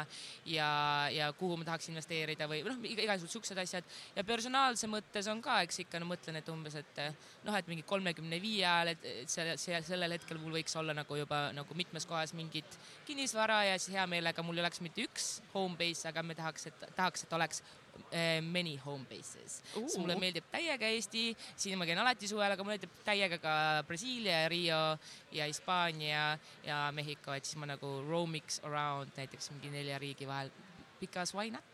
[0.50, 0.68] ja,
[1.14, 3.86] ja kuhu ma tahaks investeerida või noh, igasugused siuksed asjad.
[4.16, 7.14] Ja personaalse mõttes on ka, eks ikka no mõtlen, et umbes, et eh,
[7.46, 11.20] noh, et mingi kolmekümne viie ajal, et see, see sellel hetkel mul võiks olla nagu
[11.20, 15.30] juba nagu mitmes kohas mingit kinnisvara ja siis hea meelega mul ei oleks mitte üks
[15.54, 17.62] home base, aga me tahaks, et tahaks, et oleks
[18.42, 19.86] many home bases uh..
[19.98, 21.26] mulle meeldib täiega Eesti,
[21.56, 23.54] siin ma käin alati suvel, aga mulle meeldib täiega ka
[23.88, 24.82] Brasiilia Rio
[25.34, 30.52] ja Hispaania ja Mehhiko, et siis ma nagu roamiks around näiteks mingi nelja riigi vahel.
[31.00, 31.73] Because why not?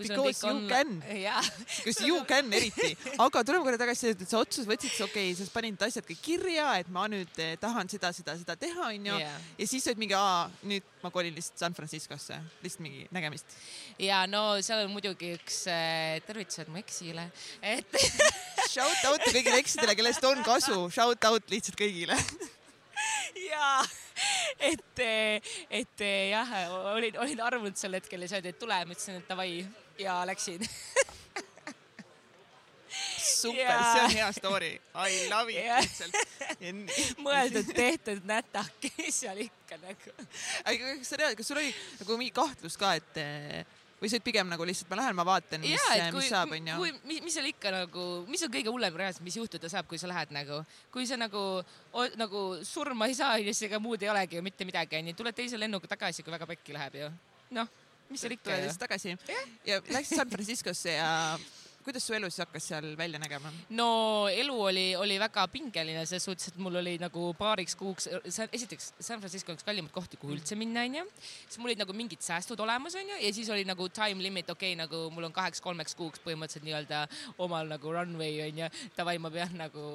[0.00, 0.68] Because you on...
[0.68, 0.90] can.
[1.84, 2.92] Because you can eriti.
[3.18, 6.68] aga tuleme korra tagasi, et sa otsus võtsid, okei okay,, sa panid asjad kõik kirja,
[6.80, 9.18] et ma nüüd eh, tahan seda, seda, seda teha, onju.
[9.20, 10.18] ja siis olid mingi,
[10.70, 13.58] nüüd ma kolin lihtsalt San Franciscosse, lihtsalt mingi nägemist.
[14.00, 17.28] ja no seal on muidugi üks äh, tervitused mu eksile,
[17.62, 18.00] et
[18.70, 22.18] Shout out kõigile eksidele, kellest on kasu, shout out lihtsalt kõigile
[23.50, 23.82] jaa,
[24.70, 25.02] et,
[25.80, 26.52] et jah,
[26.94, 29.52] olin, olin armunud sel hetkel ja öeldi, et tule, ma ütlesin, et davai
[30.00, 30.64] ja läksin
[33.40, 34.80] super yeah., see on hea story.
[34.94, 35.80] I love it yeah.
[35.80, 36.14] lihtsalt.
[37.24, 40.14] mõeldud-tehtud nätake seal ikka nagu.
[40.64, 43.22] aga kas sa tead, kas sul oli nagu mingi kahtlus ka, et
[44.00, 46.76] või sa olid pigem nagu lihtsalt ma lähen, ma vaatan, mis, mis saab, onju.
[47.04, 50.08] mis, mis seal ikka nagu, mis on kõige hullem reaalselt, mis juhtuda saab, kui sa
[50.08, 51.42] lähed nagu, kui sa nagu,
[52.20, 55.16] nagu surma ei saa, onju, siis ega muud ei olegi ju mitte midagi, onju.
[55.20, 57.12] tuled teise lennuga tagasi, kui väga pekki läheb ju.
[57.58, 57.68] noh,
[58.10, 58.50] mis seal ikka.
[58.50, 59.16] tuled lihtsalt tagasi
[59.66, 61.10] ja läksid San Franciscosse ja
[61.84, 63.50] kuidas su elu siis hakkas seal välja nägema?
[63.76, 68.92] no elu oli, oli väga pingeline selles suhtes, et mul oli nagu paariks kuuks, esiteks
[69.00, 71.06] San Francisco üks kallimaid kohti, kuhu üldse minna, onju.
[71.46, 74.74] siis mul olid nagu mingid säästud olemas, onju, ja siis oli nagu time limit, okei
[74.74, 77.04] okay,, nagu mul on kaheks-kolmeks kuuks põhimõtteliselt nii-öelda
[77.40, 78.68] omal nagu runway onju.
[78.96, 79.86] Davai, ma pean nagu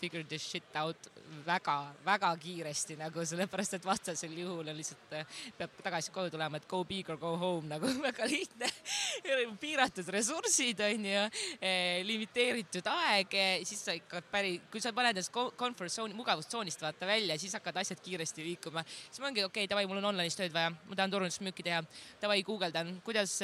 [0.00, 1.10] figure this shit out
[1.46, 5.18] väga-väga kiiresti nagu sellepärast, et vastasel juhul on lihtsalt
[5.58, 8.70] peab tagasi koju tulema, et go big or go home nagu väga lihtne
[9.62, 11.30] piiratud ressursid onju Eh,
[12.10, 17.08] limiteeritud aeg, eh, siis sa ikka päri, kui sa paned ennast comfort zone'i, mugavustsoonist vaata
[17.08, 18.84] välja, siis hakkavad asjad kiiresti liikuma.
[18.88, 21.82] siis ma olengi okei okay,, davai, mul on online'is tööd vaja, ma tahan turundusmüüki teha.
[22.22, 23.38] davai, guugeldan, kuidas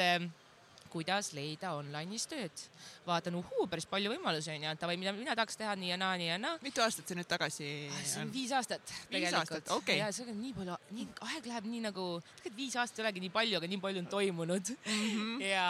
[0.93, 2.65] kuidas leida online'is tööd.
[3.09, 6.17] vaatan, uhuu, päris palju võimalusi on ju, davai, mida mina tahaks teha nii ja naa,
[6.21, 6.59] nii ja naa.
[6.65, 8.33] mitu aastat see nüüd tagasi ah, see on?
[8.33, 8.93] viis aastat.
[9.13, 9.99] viis aastat, okei okay..
[10.03, 12.07] ja see on nii palju, nii aeg läheb nii nagu,
[12.43, 15.09] tegelikult viis aastat ei olegi nii palju, aga nii palju on toimunud mm.
[15.15, 15.45] -hmm.
[15.47, 15.67] ja,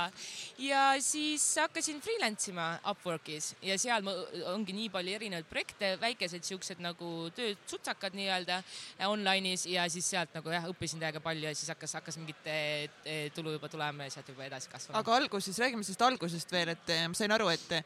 [0.64, 4.06] ja siis hakkasin freelance ima Upworkis ja seal
[4.54, 8.62] ongi nii palju erinevaid projekte, väikesed siuksed nagu töösutsakad nii-öelda
[9.06, 13.30] online'is ja siis sealt nagu jah, õppisin täiega palju ja siis hakkas, hakkas mingit eh,
[13.34, 16.92] tulu juba tulema ja sealt juba edasi kasvama aga alguses, räägime sellest algusest veel, et
[16.94, 17.80] eh, ma sain aru, et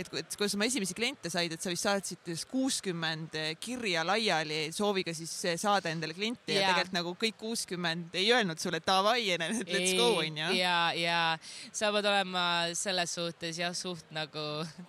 [0.00, 5.12] et, et kuidas oma esimesi kliente said, et sa vist saatsid kuuskümmend kirja laiali sooviga
[5.16, 9.96] siis saada endale klienti ja, ja tegelikult nagu kõik kuuskümmend ei öelnud sulle davai, let's
[9.98, 10.52] go onju.
[10.56, 11.20] ja, ja
[11.68, 12.44] sa pead olema
[12.78, 14.46] selles suhtes jah, suht nagu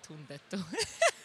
[0.07, 0.61] tundetu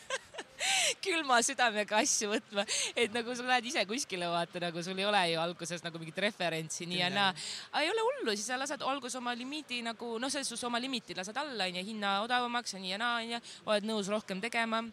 [1.07, 5.23] külma südamega asju võtma, et nagu sa lähed ise kuskile vaata, nagu sul ei ole
[5.33, 7.33] ju alguses nagu mingit referentsi nii ja naa.
[7.73, 10.81] aga ei ole hullu, siis sa lased alguses oma limiidi nagu noh, selles suhtes oma
[10.83, 14.85] limiiti lased alla onju, hinna odavamaks ja nii ja naa onju, oled nõus rohkem tegema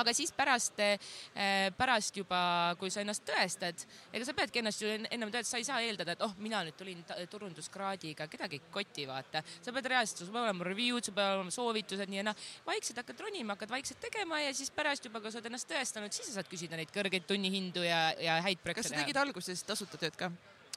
[0.00, 4.90] aga siis pärast, eh, pärast juba, kui sa ennast tõestad, ega sa peadki ennast ju
[4.90, 9.06] ennem tõestama, sa ei saa eeldada, et oh, mina nüüd tulin turunduskraadiga, kedagi ei koti,
[9.10, 9.42] vaata.
[9.62, 12.34] sa pead reaalselt, sul peavad olema review'd, sul peavad olema soovitused, nii ja naa.
[12.66, 16.14] vaikselt hakkad ronima, hakkad vaikselt tegema ja siis pärast juba, kui sa oled ennast tõestanud,
[16.14, 19.62] siis sa saad küsida neid kõrgeid tunnihindu ja, ja häid projekte kas sa tegid alguses
[19.66, 20.30] tasuta tööd ka?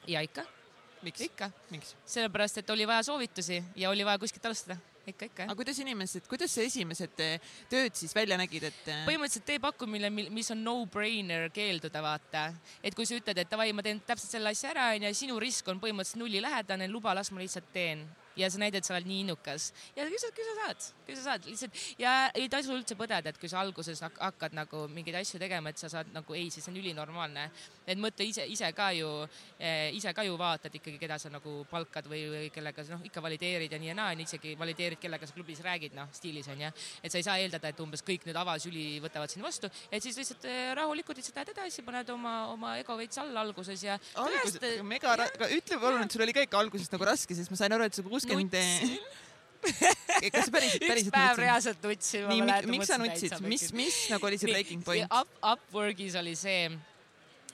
[0.08, 0.46] ja ikka.
[1.02, 1.24] Miks?
[1.28, 1.50] ikka.
[2.04, 5.46] sellepärast, et oli vaja soovitusi ja oli vaja kuskilt alustada ikka, ikka.
[5.48, 8.80] aga kuidas inimesed, kuidas sa esimesed eh, tööd siis välja nägid, et?
[8.86, 9.02] Eh?
[9.08, 12.48] põhimõtteliselt tee pakkumine, mis on no-brainer keelduda, vaata.
[12.82, 15.68] et kui sa ütled, et davai, ma teen täpselt selle asja ära, onju, sinu risk
[15.72, 18.04] on põhimõtteliselt nullilähedane, luba, las ma lihtsalt teen
[18.38, 21.24] ja sa näitad, sa oled nii innukas ja küll sa, küll sa saad, küll sa
[21.24, 25.40] saad lihtsalt ja ei tasu üldse põdeda, et kui sa alguses hakkad nagu mingeid asju
[25.42, 27.48] tegema, et sa saad nagu ei, siis see on ülinormaalne.
[27.88, 29.08] et mõtle ise, ise ka ju
[29.58, 33.04] eh,, ise ka ju vaatad ikkagi, keda sa nagu palkad või, või kellega sa noh,
[33.08, 36.70] ikka valideerid ja nii ja naa, isegi valideerid, kellega sa klubis räägid, noh stiilis onju.
[37.02, 40.18] et sa ei saa eeldada, et umbes kõik nüüd avasüli võtavad sind vastu, et siis
[40.20, 43.98] lihtsalt eh, rahulikult lihtsalt lähed edasi, paned oma, oma ego veits alla alguses ja.
[44.14, 45.16] alguses, mega,
[45.48, 47.96] ütle palun, et sul oli ka ikka alguses nagu raske, sest ma sain aru, et
[47.96, 49.16] sa kuuskümmend kakskümmend
[50.32, 52.28] kas sa päriselt, üks päev reaalselt nutsin.
[52.30, 55.10] nii, miks sa nutsid, mis, mis nagu oli see breaking point?
[55.10, 56.68] Up, Upworkis oli see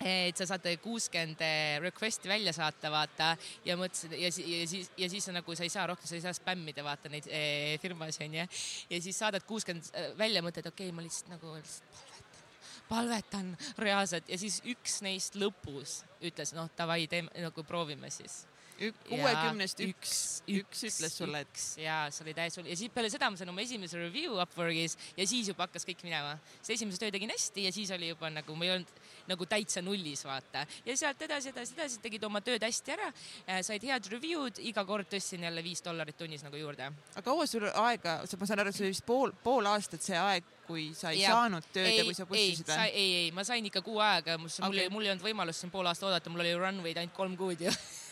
[0.03, 1.43] et sa saad kuuskümmend
[1.85, 3.29] request'i välja saata, vaata
[3.65, 6.35] ja mõtlesin ja, ja siis ja siis nagu sa ei saa rohkem, sa ei saa
[6.35, 8.47] spämmida, vaata neid eh, firmasid onju.
[8.91, 12.43] ja siis saadad kuuskümmend äh, välja, mõtled, okei okay,, ma lihtsalt nagu lihtsalt palvetan,
[12.89, 18.43] palvetan reaalselt ja siis üks neist lõpus ütles, noh davai, teeme nagu proovime siis
[18.79, 20.15] kuuekümnest üks,
[20.51, 21.65] üks ütles sulle, et.
[21.79, 24.97] ja see oli täiesti hull ja siis peale seda ma sain oma esimese review Upworkis
[25.17, 26.35] ja siis juba hakkas kõik minema.
[26.61, 29.83] see esimese töö tegin hästi ja siis oli juba nagu ma ei olnud nagu täitsa
[29.83, 30.67] nullis, vaata.
[30.87, 33.11] ja sealt edasi, edasi, edasi tegid oma tööd hästi ära,
[33.47, 36.91] äh, said head review'd, iga kord tõstsin jälle viis dollarit tunnis nagu juurde.
[37.15, 40.51] aga kaua sul aega, ma saan aru, see oli vist pool, pool aastat see aeg,
[40.67, 41.35] kui sa ei ja.
[41.37, 42.89] saanud tööd ei, ja kui sa pussisid või?
[42.91, 45.89] ei, ei, ma sain ikka kuu aega, mul okay., mul ei olnud võimalust siin pool
[45.89, 47.73] aastat oodata, mul oli runway'd ainult kolm kuud ju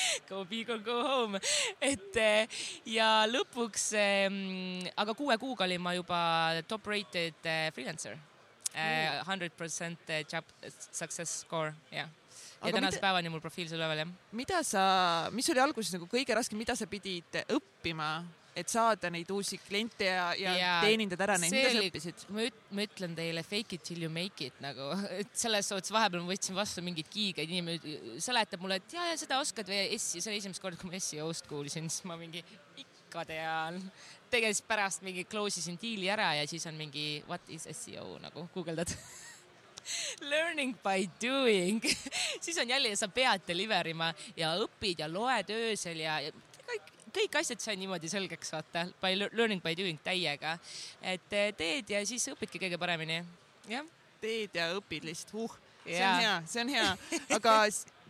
[0.30, 1.40] go big or go home.
[1.80, 2.62] et eh,
[2.94, 6.20] ja lõpuks, ehm, aga kuue kuuga olin ma juba
[6.68, 8.18] top rated eh, freelancer.
[8.72, 9.98] Eh, hundred percent
[10.90, 12.08] success score, jah
[12.62, 14.12] ja aga tänase mida, päevani mul profiil seal üleval jah.
[14.38, 14.82] mida sa,
[15.34, 18.22] mis oli alguses nagu kõige raskem, mida sa pidid õppima
[18.56, 22.24] et saada neid uusi kliente ja, ja, ja teenindada ära neid, mida sa õppisid?
[22.34, 25.94] ma üt-, ma ütlen teile fake it till you make it nagu, et selles suhtes
[25.94, 29.86] vahepeal ma võtsin vastu mingeid kiigeid, inimene seletab mulle, et ja, ja seda oskad või
[29.96, 32.44] SEO, see oli esimest korda, kui ma SEO-st kuulsin, siis ma mingi
[32.76, 33.80] ikka tean.
[34.32, 38.18] tegelikult siis pärast mingi close isin diili ära ja siis on mingi what is SEO
[38.20, 38.92] nagu guugeldad
[40.30, 41.80] Learning by doing
[42.44, 46.32] siis on jälle, sa pead deliver ima ja õpid ja loed öösel ja, ja
[47.12, 50.58] kõik asjad sain niimoodi selgeks, vaata, by learning by doing täiega.
[51.00, 53.22] et eh, teed ja siis õpidki kõige paremini,
[53.70, 53.88] jah.
[54.22, 56.12] teed ja õpid lihtsalt, uh, see ja.
[56.12, 56.94] on hea, see on hea,
[57.38, 57.58] aga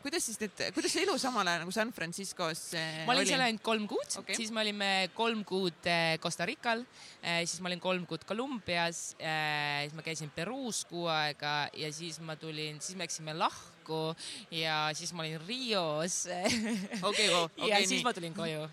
[0.02, 3.44] kuidas siis need, kuidas see elu samal ajal nagu San Franciscos äh, ma olin seal
[3.44, 6.82] ainult kolm kuud okay., siis me olime kolm kuud äh, Costa Rical
[7.22, 12.34] siis ma olin kolm kuud Kolumbias siis ma käisin Peruus kuu aega ja siis ma
[12.34, 14.02] tulin, siis me läksime lahku
[14.50, 17.30] ja siis ma olin Rios wow, okay,
[17.70, 17.92] ja nii.
[17.94, 18.66] siis ma tulin koju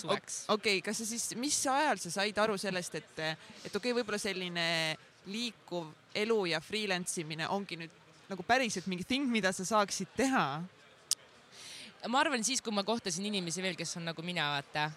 [0.00, 0.44] suveks.
[0.48, 3.96] okei okay,, kas sa siis, mis ajal sa said aru sellest, et, et okei okay,,
[3.96, 4.66] võib-olla selline
[5.30, 10.46] liikuv elu ja freelance imine ongi nüüd nagu päriselt mingi thing, mida sa saaksid teha?
[12.04, 14.90] ma arvan, siis kui ma kohtasin inimesi veel, kes on nagu mina, vaata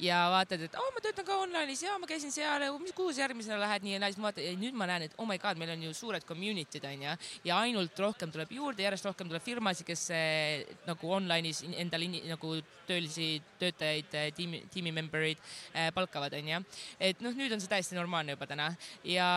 [0.00, 3.24] ja vaatad, et oh, ma töötan ka online'is ja ma käisin seal, mis, kuhu sa
[3.24, 5.36] järgmisena lähed, nii ja naa, siis ma vaatan ja nüüd ma näen, et oh my
[5.40, 9.44] god, meil on ju suured community'd onju ja ainult rohkem tuleb juurde, järjest rohkem tuleb
[9.44, 12.54] firmasid, kes eh, nagu online'is endale nagu
[12.88, 13.28] töölisi
[13.60, 15.42] töötajaid, eh, tiimi, tiimi member eid
[15.74, 16.62] eh, palkavad onju.
[17.10, 18.70] et noh, nüüd on see täiesti normaalne juba täna
[19.04, 19.28] ja,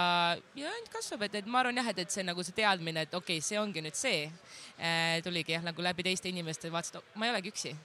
[0.55, 3.13] ja ainult kasvab, et, et ma arvan jah, et, et see nagu see teadmine, et
[3.13, 4.29] okei okay,, see ongi nüüd see
[5.23, 7.75] tuligi jah nagu läbi teiste inimeste, vaatasid, oh, ma ei olegi üksi.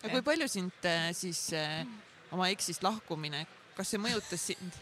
[0.00, 1.82] kui palju sind siis äh,
[2.34, 3.44] oma eksist lahkumine,
[3.76, 4.80] kas see mõjutas sind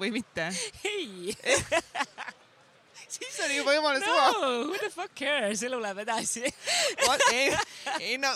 [0.00, 0.48] või mitte?
[0.84, 1.34] ei.
[3.14, 4.26] Siis oli juba jumala suva.
[4.32, 4.50] no,.
[4.72, 6.42] Who the fuck cares, elu läheb edasi.
[7.34, 7.52] Ei,
[8.00, 8.32] ei no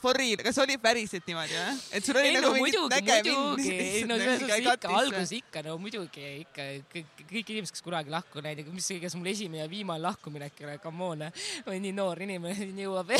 [0.00, 1.76] for real, kas oli päriselt niimoodi või?
[1.96, 3.76] et sul oli ei, nagu no, mingi nägemine?
[3.96, 6.66] ei no selles suhtes ikka, alguses ikka, no muidugi ikka.
[6.92, 10.68] Kõik, kõik inimesed, kes kunagi lahku läinud, mis, kes mul esimene ja viimane lahkuminek ei
[10.68, 13.14] ole, come on, ma olen nii noor inimene, jõuab.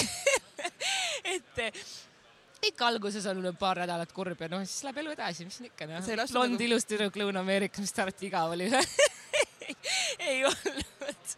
[1.37, 1.65] Et
[2.71, 5.89] ikka alguses on paar nädalat kurb ja noh, siis läheb elu edasi, mis siin ikka
[5.91, 6.03] noh.
[6.33, 6.67] blond nagu...
[6.69, 8.83] ilus tüdruk Lõuna-Ameerikas, mis te arvate, igav oli või
[10.31, 11.37] ei olnud.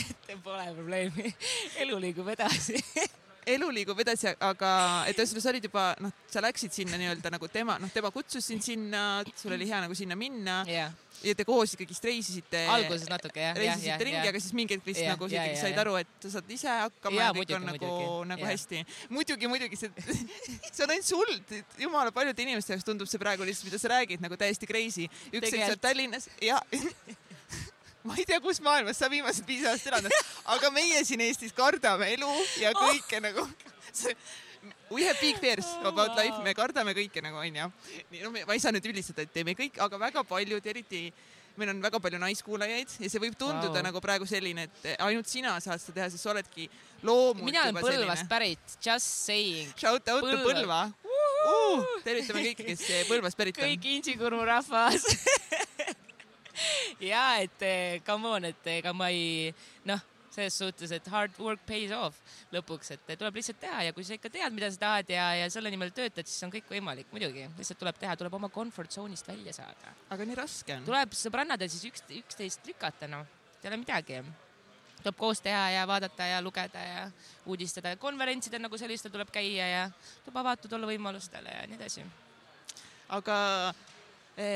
[0.00, 1.34] et pole probleemi,
[1.84, 2.78] elu liigub edasi
[3.48, 4.70] elu liigub edasi, aga
[5.08, 8.46] et ühesõnaga sa olid juba noh, sa läksid sinna nii-öelda nagu tema, noh, tema kutsus
[8.50, 10.92] sind sinna, sul oli hea nagu sinna minna yeah.
[11.24, 12.64] ja te koos ikkagist reisisite.
[12.74, 13.56] alguses natuke jah.
[13.56, 16.34] reisisite ja, ringi, aga siis mingi hetk lihtsalt nagu sa ikkagi said aru, et sa
[16.36, 17.94] saad ise hakkama ja, ja kõik on nagu,
[18.34, 18.52] nagu ja.
[18.52, 18.84] hästi.
[19.14, 19.90] muidugi, muidugi see,
[20.74, 21.34] see on ainult sul,
[21.80, 25.08] jumala paljude inimeste jaoks tundub see praegu lihtsalt, mida sa räägid nagu täiesti crazy.
[25.32, 26.60] üks hetk sa oled Tallinnas ja
[28.04, 30.14] ma ei tea, kus maailmas sa viimased viis aastat elanud,
[30.54, 32.30] aga meie siin Eestis kardame elu
[32.62, 33.26] ja kõike oh.
[33.26, 33.48] nagu
[34.90, 37.68] we have big fears about life, me kardame kõike nagu onju.
[38.12, 41.08] nii, no ma ei saa nüüd üldistada, et teeme kõik, aga väga paljud, eriti
[41.60, 43.84] meil on väga palju naiskuulajaid ja see võib tunduda wow.
[43.84, 46.68] nagu praegu selline, et ainult sina saad seda teha, sest sa oledki
[47.06, 49.72] loomult mina olen Põlvast pärit, just saying.
[49.76, 51.88] Shout out to Põlva uh,.
[52.06, 53.66] tervitame kõiki, kes Põlvast pärit on.
[53.66, 55.04] kõik Inčikurmu rahvas
[57.12, 59.52] ja et eh, come on, et ega ma ei
[59.88, 62.18] noh selles suhtes, et hard work pays off
[62.54, 65.48] lõpuks, et tuleb lihtsalt teha ja kui sa ikka tead, mida sa tahad ja, ja
[65.52, 69.26] selle nimel töötad, siis on kõik võimalik, muidugi, lihtsalt tuleb teha, tuleb oma comfort zone'ist
[69.30, 69.94] välja saada.
[70.10, 70.86] aga nii raske on.
[70.86, 73.26] tuleb sõbrannadel siis üks, üksteist lükata, noh,
[73.58, 74.22] ei ole midagi.
[75.00, 77.04] tuleb koos teha ja vaadata ja lugeda ja
[77.46, 79.84] uudistada, konverentsidel nagu sellistel tuleb käia ja
[80.24, 82.06] tuleb avatud olla võimalustele ja nii edasi.
[83.18, 83.38] aga
[83.70, 83.99] Eh,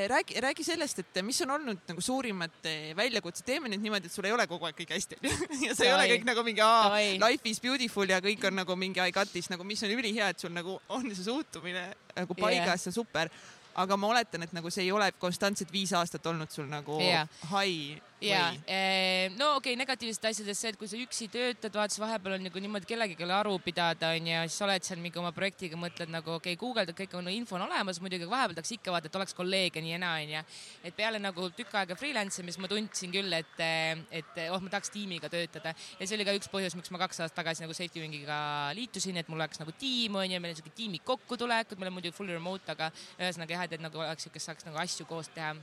[0.07, 4.13] räägi, räägi sellest, et mis on olnud nagu suurimad eh, väljakutsed, teeme nüüd niimoodi, et
[4.13, 5.19] sul ei ole kogu aeg kõik hästi.
[5.65, 8.77] Ja see ei ole kõik nagu mingi aa, life is beautiful ja kõik on nagu
[8.79, 12.37] mingi I got this nagu, mis on ülihea, et sul nagu on see suhtumine nagu
[12.37, 12.89] paigas yeah.
[12.89, 13.31] ja super.
[13.75, 17.27] Aga ma oletan, et nagu see ei ole konstantselt viis aastat olnud sul nagu yeah.
[17.51, 21.93] high ja, eh, no okei okay,, negatiivsed asjadest see, et kui sa üksi töötad, vaata
[21.93, 25.33] siis vahepeal on nagu niimoodi kellegagi aru pidada onju, siis sa oled seal mingi oma
[25.35, 28.73] projektiga, mõtled nagu okei okay,, guugeldad, kõik on no, info on olemas muidugi, vahepeal tahaks
[28.77, 30.43] ikka vaadata, et oleks kolleege nii ja naa onju.
[30.87, 33.63] et peale nagu tükk aega freelance imist ma tundsin küll, et,
[34.11, 35.75] et oh, ma tahaks tiimiga töötada.
[35.99, 38.39] Ja see oli ka üks põhjus, miks ma kaks aastat tagasi nagu Safety Wingiga
[38.77, 42.15] liitusin, et mul oleks nagu tiim onju, meil on siuke tiimi kokkutulekud, meil on muidugi
[42.15, 45.55] full remote, aga ühesõnaga jah, et, et nagu oleks siukest, saaks nagu asju koos teha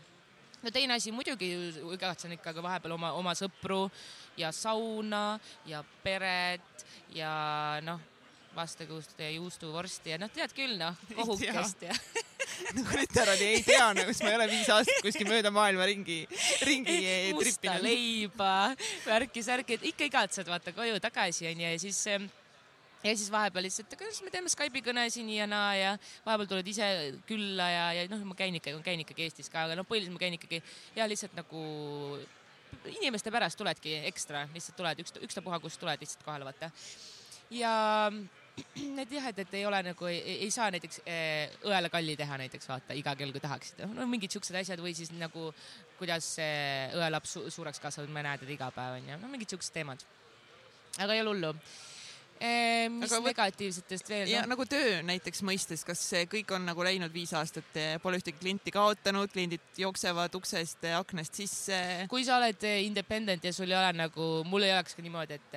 [0.62, 1.50] no teine asi muidugi
[1.94, 3.84] igatsen ikkagi vahepeal oma, oma sõpru
[4.38, 7.32] ja sauna ja peret ja
[7.84, 8.00] noh,
[8.56, 11.96] vastekuust ja juustuvorsti ja noh, tead küll noh, kohukest ja
[12.76, 16.20] nagu literaalselt ei tea nagu, sest ma ei ole viis aastat kuskil mööda maailma ringi,
[16.68, 16.98] ringi
[17.36, 18.52] musta leiba,
[19.06, 22.02] värki-särki, et ikka igatsed vaata koju tagasi onju ja siis
[23.02, 25.94] ja siis vahepeal lihtsalt, kas me teeme Skype'i kõnesid nii ja naa ja
[26.26, 26.88] vahepeal tuled ise
[27.28, 30.22] külla ja, ja noh, ma käin ikka, käin ikkagi Eestis ka, aga noh, põhiliselt ma
[30.22, 30.62] käin ikkagi
[30.96, 31.64] ja lihtsalt nagu
[32.92, 36.70] inimeste pärast tuledki ekstra, lihtsalt tuled üks, ükstapuha, kust tuled lihtsalt kohale, vaata.
[37.52, 37.74] ja
[39.02, 42.68] et jah, et, et ei ole nagu, ei saa näiteks eh, õele kalli teha näiteks
[42.68, 43.86] vaata iga kell, kui tahaksid.
[43.96, 45.50] no mingid siuksed asjad või siis nagu
[45.98, 50.04] kuidas õelaps su suureks kasvab, ma näen teda iga päev onju, no mingid siuksed teemad.
[51.00, 51.91] aga ei ole hullu Eh,
[52.92, 54.30] mis aga negatiivsetest veel?
[54.32, 54.52] ja no?
[54.54, 58.72] nagu töö näiteks mõistes, kas kõik on nagu läinud viis aastat, eh, pole ühtegi klienti
[58.74, 61.78] kaotanud, kliendid jooksevad uksest, eh, aknast sisse?
[62.10, 65.56] kui sa oled independent ja sul ei ole nagu, mul ei oleks ka niimoodi, et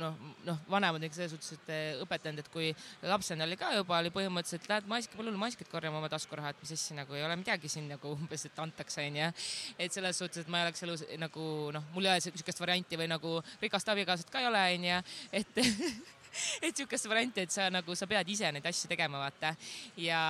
[0.00, 2.70] noh, noh, vanemad ikka selles suhtes, et õpetanud, et kui
[3.08, 6.62] lapsena oli ka juba, oli põhimõtteliselt lähed maski, pole hullu, maskid korjama oma taskuraha, et
[6.64, 9.32] mis asja nagu ei ole midagi siin nagu umbes, et antakse onju.
[9.78, 13.00] et selles suhtes, et ma ei oleks elus nagu noh, mul ei ole siukest varianti
[13.00, 15.60] või nagu rikast abikaasat ka ei ole onju, et
[16.64, 19.54] et sihukest varianti, et sa nagu, sa pead ise neid asju tegema, vaata.
[20.00, 20.20] ja,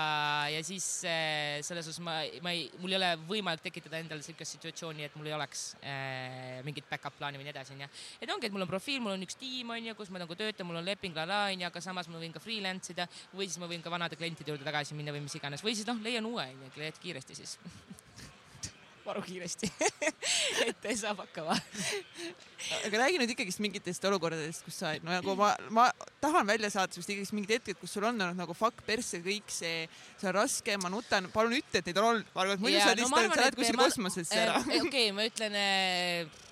[0.53, 4.59] ja siis äh, selles suhtes ma, ma ei, mul ei ole võimalik tekitada endale sihukest
[4.59, 7.91] situatsiooni, et mul ei oleks äh, mingit back-up plaani või nii edasi, onju.
[8.21, 10.69] et ongi, et mul on profiil, mul on üks tiim, onju, kus ma nagu töötan,
[10.69, 13.85] mul on leping, onju, aga samas ma võin ka freelance ida või siis ma võin
[13.85, 16.93] ka vanade klientide juurde tagasi minna või mis iganes või siis noh, leian uue, onju,
[17.03, 17.59] kiiresti siis
[19.09, 19.71] varu kiiresti
[20.69, 21.57] et saab hakkama.
[22.87, 25.89] Aga räägi nüüd ikkagist mingitest olukordadest, kus sa no nagu ma, ma
[26.23, 29.53] tahan välja saada sinust ikkagist mingid hetked, kus sul on olnud nagu fuck persse kõik
[29.53, 29.87] see,
[30.19, 33.33] see on raske, ma nutan, palun ütle, et neid on olnud, Margo, muidu sa lihtsalt,
[33.33, 34.61] sa lähed kuskile kosmosesse ära.
[34.67, 36.47] okei okay,, ma ütlen äh,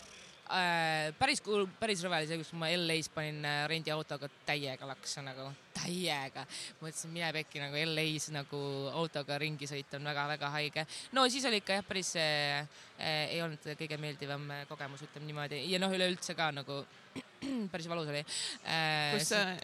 [0.53, 1.43] äh, päris,
[1.81, 6.47] päris rõve oli see, kus ma LA-s panin äh, rendiautoga täiega laksa nagu, täiega.
[6.81, 8.61] mõtlesin, mine pekki nagu LA-s nagu
[8.93, 10.87] autoga ringi sõita on väga-väga haige.
[11.17, 12.63] no siis oli ikka jah, päris äh,
[12.99, 16.83] äh, ei olnud kõige meeldivam äh, kogemus, ütleme niimoodi ja noh, üleüldse ka nagu
[17.73, 19.19] päris valus oli äh,.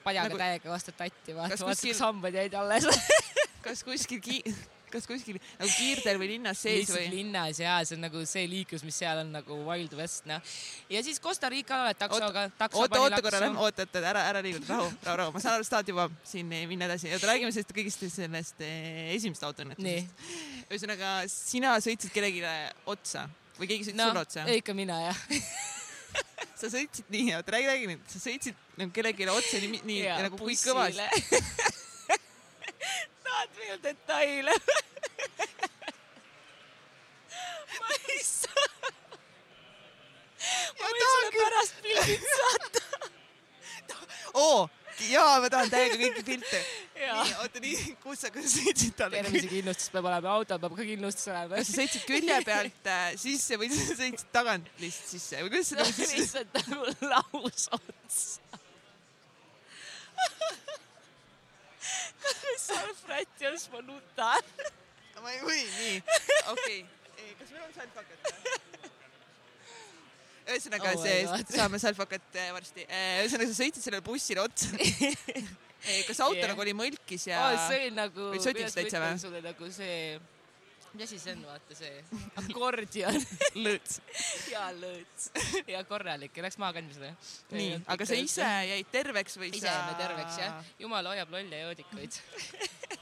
[0.05, 1.97] padjaga nagu, täiega vastu tatti, vaata, vaata kuskil...
[1.99, 2.89] sambad jäid alles
[3.65, 4.43] kas kuskil ki
[4.93, 7.09] kas kuskil nagu kiirteel või linnas sees või?
[7.13, 10.55] linnas ja see on nagu see liiklus, mis seal on nagu Wild West noh.
[10.93, 12.47] ja siis Costa Rica oled taksoga.
[12.49, 15.79] oota, oota korra, oota, oota, ära, ära liiguta, rahu, rahu, rahu, ma saan aru, sa
[15.79, 20.25] tahad juba siin minna edasi, oota räägime sellest kõigist sellest eh, esimesest autoõnnetusest.
[20.69, 22.43] ühesõnaga, sina sõitsid kellelegi
[22.91, 23.29] otsa
[23.59, 24.47] või keegi sõitis no, sulle otsa?
[24.59, 25.23] ikka mina jah
[26.61, 30.19] sa sõitsid nii, oota räägi, räägi nüüd, sa sõitsid nagu kellelegi otsa nii, nii ja,
[30.27, 31.41] nagu kui kõvasti
[33.33, 34.55] tahad veel detaile
[37.81, 38.69] ma ei saa.
[40.79, 42.83] ma võin sulle pärast pildid saata
[44.43, 44.69] oo,
[45.09, 46.61] jaa, ma tahan täiega kõiki pilte.
[46.99, 49.21] nii, oota nii, kus sa, sõitsid talle?
[49.21, 51.57] tervisekindlustus peab olema, autol peab ka kindlustus olema.
[51.57, 55.73] kas sa sõitsid külje pealt äh, sisse või sa sõitsid tagant lihtsalt sisse või kuidas
[55.73, 58.43] sa no, lihtsalt nagu laus otsa
[63.53, 64.43] salvrätt ma nutan.
[65.23, 65.97] ma ei või, nii,
[66.51, 68.19] okei okay., kas meil on salvpakat?
[70.43, 71.19] ühesõnaga oh see,
[71.55, 72.87] saame salvpakat äh, varsti.
[72.89, 74.73] Äh, ühesõnaga sa sõitsid sellele bussile otsa
[76.09, 76.51] kas auto yeah.
[76.51, 77.59] nagu oli mõlkis ja oh,?
[77.69, 78.29] see oli nagu.
[78.43, 79.19] sõitis täitsa või?
[79.23, 80.19] sulle nagu see
[80.93, 82.03] mis asi see on, vaata see
[82.43, 83.21] akordion
[83.65, 84.01] lõõts.
[84.53, 85.31] ja lõõts
[85.71, 87.15] ja korralik ja läks maakandmisele.
[87.55, 89.61] nii, aga sa ise jäid terveks või sa?
[89.63, 92.19] ise jäime terveks jah, jumal hoiab lolle joodikuid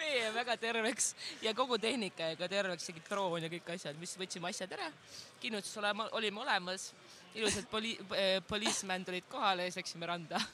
[0.00, 1.12] meie jäime väga terveks
[1.44, 4.90] ja kogu tehnika jäi ka terveks, isegi troon ja kõik asjad, mis võtsime asjad ära.
[5.40, 6.90] kindlustus olema, olime olemas,
[7.34, 7.98] ilusad poli-,
[8.48, 10.40] policemen tulid kohale ja siis läksime randa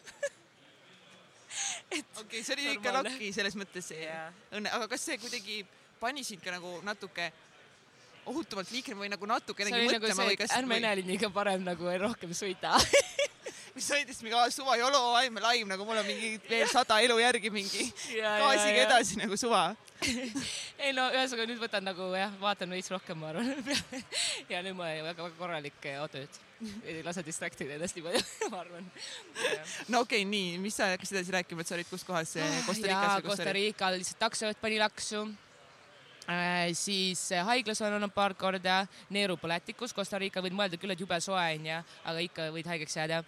[1.90, 4.32] okei okay,, see oli ikka lucky selles mõttes yeah.
[4.52, 5.60] õnne, aga kas see kuidagi
[6.00, 7.30] pani sind ka nagu natuke
[8.26, 12.34] ohutumalt liiklema või nagu natukenegi nagu mõtlema nagu või kas ärme Eneliniga parem nagu rohkem
[12.36, 12.74] sõida
[13.76, 17.18] mis sõidis mingi suva jolo, I m alive nagu mul on mingi veel sada elu
[17.20, 19.68] järgi mingi ja, gaasiga ja, edasi nagu suva
[20.84, 23.52] ei no ühesõnaga nüüd võtan nagu jah, vaatan veits rohkem, ma arvan
[24.52, 26.42] ja nüüd ma väga-väga korralik autojuht
[26.88, 28.20] ei lase distraktida ennast nii palju,
[28.52, 28.86] ma arvan.
[29.92, 32.32] no okei okay,, nii, mis sa hakkasid edasi rääkima, et sa olid kus kohas
[32.64, 33.26] Costa Ricas?
[33.26, 35.26] Costa Rical lihtsalt taksojuht pani laksu
[36.28, 36.72] äh,.
[36.72, 41.20] siis äh, haiglas olen olnud paar korda, neerupõletikus, Costa Rica võid mõelda küll, et jube
[41.20, 43.22] soe onju, aga ikka võid haigeks jääda.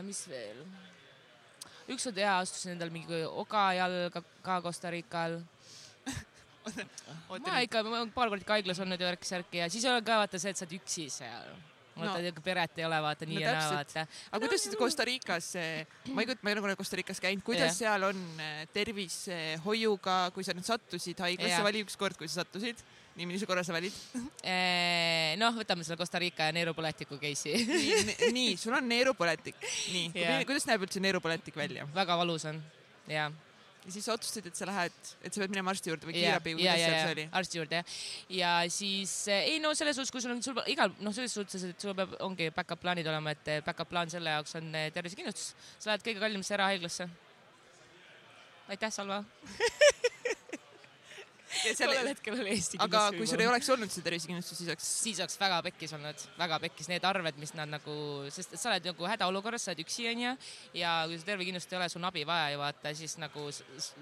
[0.00, 0.62] Mis veel?
[1.92, 5.40] ükskord hea astusin endale mingi ogajalga ka Costa Rical
[7.42, 10.40] ma ikka, ma paar korda ikka haiglas olnud ja värk-särki ja siis on ka vaata
[10.40, 11.52] see, et sa oled üksi seal
[11.96, 12.44] vaata no.
[12.44, 14.06] peret ei ole, vaata nii no, ja naa, vaata.
[14.30, 15.50] aga no, kuidas no, Costa Ricas,
[16.08, 17.78] ma ei kujuta, ma ei ole kunagi Costa Ricas käinud, kuidas yeah.
[17.82, 22.80] seal on eh, tervishoiuga, kui sa nüüd sattusid haiglasse vali ükskord, kui sa sattusid
[23.16, 23.94] nii, millise korra sa valid
[24.40, 29.58] eh, noh, võtame selle Costa Rica ja neerupõletiku case'i nii, nii, sul on neerupõletik.
[29.92, 31.88] nii yeah., kuidas näeb üldse neerupõletik välja?
[31.94, 32.60] väga valus on,
[33.10, 33.30] jaa
[33.82, 34.94] ja siis otsustasid, et sa lähed,
[35.26, 37.24] et sa pead minema arsti juurde või kiirabi, kuidas seal see oli?
[37.40, 37.96] arsti juurde jah.
[38.38, 41.66] ja siis eh, ei no selles suhtes, kui sul on, sul igal noh, selles suhtes,
[41.66, 45.52] et sul peab, ongi back-up plaanid olema, et eh, back-up plaan selle jaoks on tervisekindlustus.
[45.78, 47.08] sa lähed kõige kallimasse erahaiglasse.
[48.70, 49.24] aitäh, Salva
[51.78, 54.88] tollel hetkel oli Eesti aga kui sul ei oleks olnud see tervisekindlustus, siis oleks?
[55.04, 57.96] siis oleks väga pekkis olnud, väga pekkis need arved, mis nad nagu,
[58.34, 60.34] sest sa oled nagu hädaolukorras, sa oled üksi onju
[60.78, 63.46] ja kui sul tervisekindlustust ei ole, sul on abi vaja ju vaata, siis nagu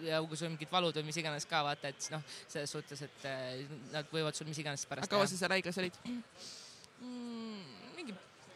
[0.06, 3.04] ja kui sul on mingid valud või mis iganes ka vaata, et noh, selles suhtes,
[3.08, 5.08] et eh, nad võivad sul mis iganes pärast.
[5.08, 7.69] aga kaua sa seal haiglas olid mm,?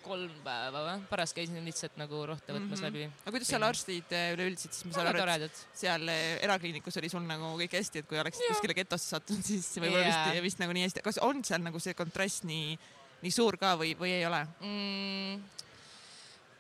[0.05, 2.85] Kolm päeva või, pärast käisin lihtsalt nagu rohte võtmas mm -hmm.
[2.89, 3.23] läbi.
[3.25, 7.11] aga kuidas seal arstid eh, üleüldiselt, siis ma saan aru, et seal eh, erakliinikus oli
[7.13, 10.29] sul nagu kõik hästi, et kui oleksid kuskile getosse sattunud, siis võib-olla yeah.
[10.29, 11.05] vist, vist nagu nii hästi.
[11.05, 12.79] kas on seal nagu see kontrast nii,
[13.25, 15.43] nii suur ka või, või ei ole mm.?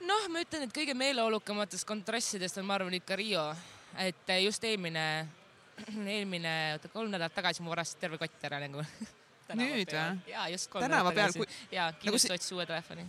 [0.09, 3.49] noh, ma ütlen, et kõige meeleolukamatest kontrastidest on, ma arvan, ikka Rio,
[3.99, 5.27] et eh, just eelmine,
[6.17, 8.85] eelmine, oota kolm nädalat tagasi ma varastasin terve kott ära nagu
[9.61, 10.33] nüüd või?
[10.33, 11.45] jaa, just kolm peal.
[11.73, 13.07] jaa, kindlasti nagu otsis uue telefoni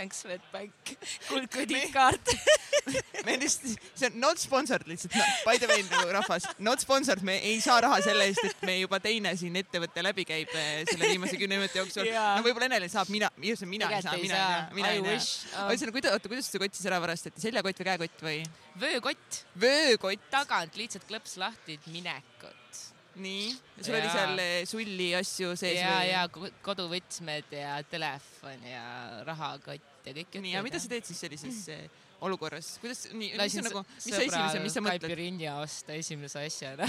[0.00, 0.94] Thanks Swedbank,
[1.28, 2.30] kuldkrediitkaart
[3.26, 3.34] me.
[3.36, 5.12] lihtsalt, see on not sponsored lihtsalt.
[5.12, 8.62] No,, by the way nagu rahvas, not sponsored, me ei saa raha selle eest, et
[8.64, 12.08] me juba teine siin ettevõte läbi käib eh, selle viimase kümne minuti jooksul.
[12.08, 12.38] Yeah..
[12.38, 15.18] no võib-olla Enelin saab, mina, mina, mina ei saa, mina ei tea, mina ei tea.
[15.18, 18.38] ühesõnaga, kuidas, oota, kuidas see kott siis ära varastati, seljakott või käekott või?
[18.86, 19.42] vöökott.
[19.66, 20.24] vöökott.
[20.32, 22.59] tagant lihtsalt klõps lahti, minekut
[23.22, 23.48] nii,
[23.80, 24.00] sul ja.
[24.00, 26.10] oli seal eh, sulli asju sees ja, või?
[26.10, 28.84] ja koduvõtmed ja telefon ja
[29.28, 30.40] rahakott ja kõik.
[30.40, 32.00] nii, ja mida sa teed siis sellises mm.
[32.28, 35.06] olukorras, kuidas, nii, mis on nagu, mis sa esimese, mis sa mõtled?
[35.06, 36.88] kaipirinja osta esimese asjana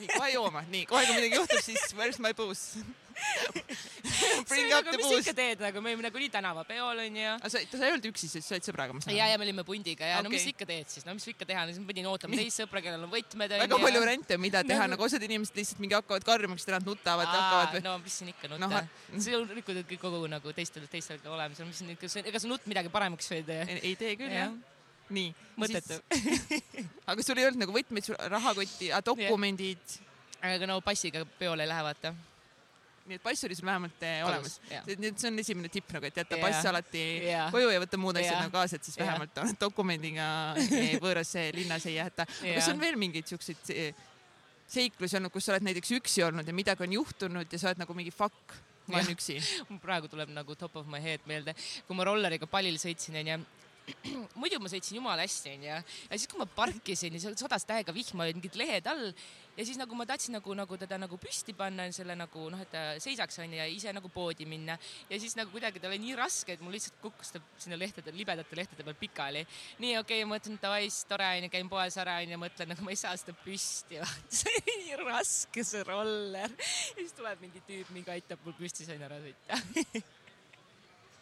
[0.00, 2.84] nii, kohe jooma, nii, kohe kui midagi juhtub, siis where's my booze
[4.48, 5.10] Bring up the boost.
[5.10, 7.30] mis ikka teed nagu, me olime nagunii tänavapeol onju.
[7.36, 9.20] aga sa, sa ei olnud üksi siis, sa olid sõbraga, ma saan aru?
[9.20, 10.26] ja, ja me olime pundiga ja okay.
[10.26, 12.82] no mis ikka teed siis, no mis ikka teha, siis ma pidin ootama teist sõpra,
[12.84, 13.56] kellel on võtmed.
[13.64, 17.30] väga palju variante, mida teha, nagu osad inimesed lihtsalt mingi hakkavad karjuma, siis nad nutavad,
[17.30, 17.86] hakkavad või.
[17.86, 19.24] no mis siin ikka nutta no,.
[19.24, 22.92] see on rikkunud kogu nagu teistel, teistel olemas, mis siin ikka, ega sa nutt midagi
[22.92, 23.64] paremaks ei tee.
[23.80, 24.54] ei tee küll jah
[25.12, 25.32] nii.
[25.60, 25.98] mõttetu
[27.10, 29.98] aga sul ei olnud nagu võtmeid, rahakotti, dokumendid?
[30.44, 32.14] aga no passiga peole ei lähe, vaata
[33.04, 34.56] nii et pass oli sul vähemalt eh, olemas.
[34.88, 37.50] nüüd see on esimene tipp nagu, et jätta pass alati yeah.
[37.52, 39.54] koju ja võtta muud asjad nagu kaasa, et siis vähemalt yeah.
[39.60, 40.26] dokumendiga
[40.64, 42.24] eh, võõras linnas ei jäta.
[42.24, 44.04] aga kas on veel mingeid siukseid eh,
[44.74, 47.82] seiklusi olnud, kus sa oled näiteks üksi olnud ja midagi on juhtunud ja sa oled
[47.84, 48.56] nagu mingi fuck,
[48.88, 49.36] ma olen üksi?
[49.84, 53.42] praegu tuleb nagu top of my head meelde, kui ma rolleriga pallil sõitsin onju
[54.40, 55.68] muidu ma sõitsin jumala hästi, onju.
[55.68, 59.10] ja siis, kui ma parkisin ja seal sadas täiega vihma, olid mingid lehed all
[59.56, 62.70] ja siis nagu ma tahtsin nagu, nagu teda nagu püsti panna, selle nagu noh, et
[62.72, 64.76] ta seisaks onju ja ise nagu poodi minna
[65.10, 68.14] ja siis nagu kuidagi ta oli nii raske, et mul lihtsalt kukkus ta sinna lehtede,
[68.16, 69.44] libedate lehtede peal pikali.
[69.82, 73.00] nii okei okay,, mõtlen davai, tore onju, käin poes ära onju, mõtlen nagu ma ei
[73.00, 74.02] saa seda püsti,
[74.40, 76.50] see oli nii raske see roller.
[76.50, 79.60] ja siis tuleb mingi tüüp, mingi aitab mul püsti sain ära sõita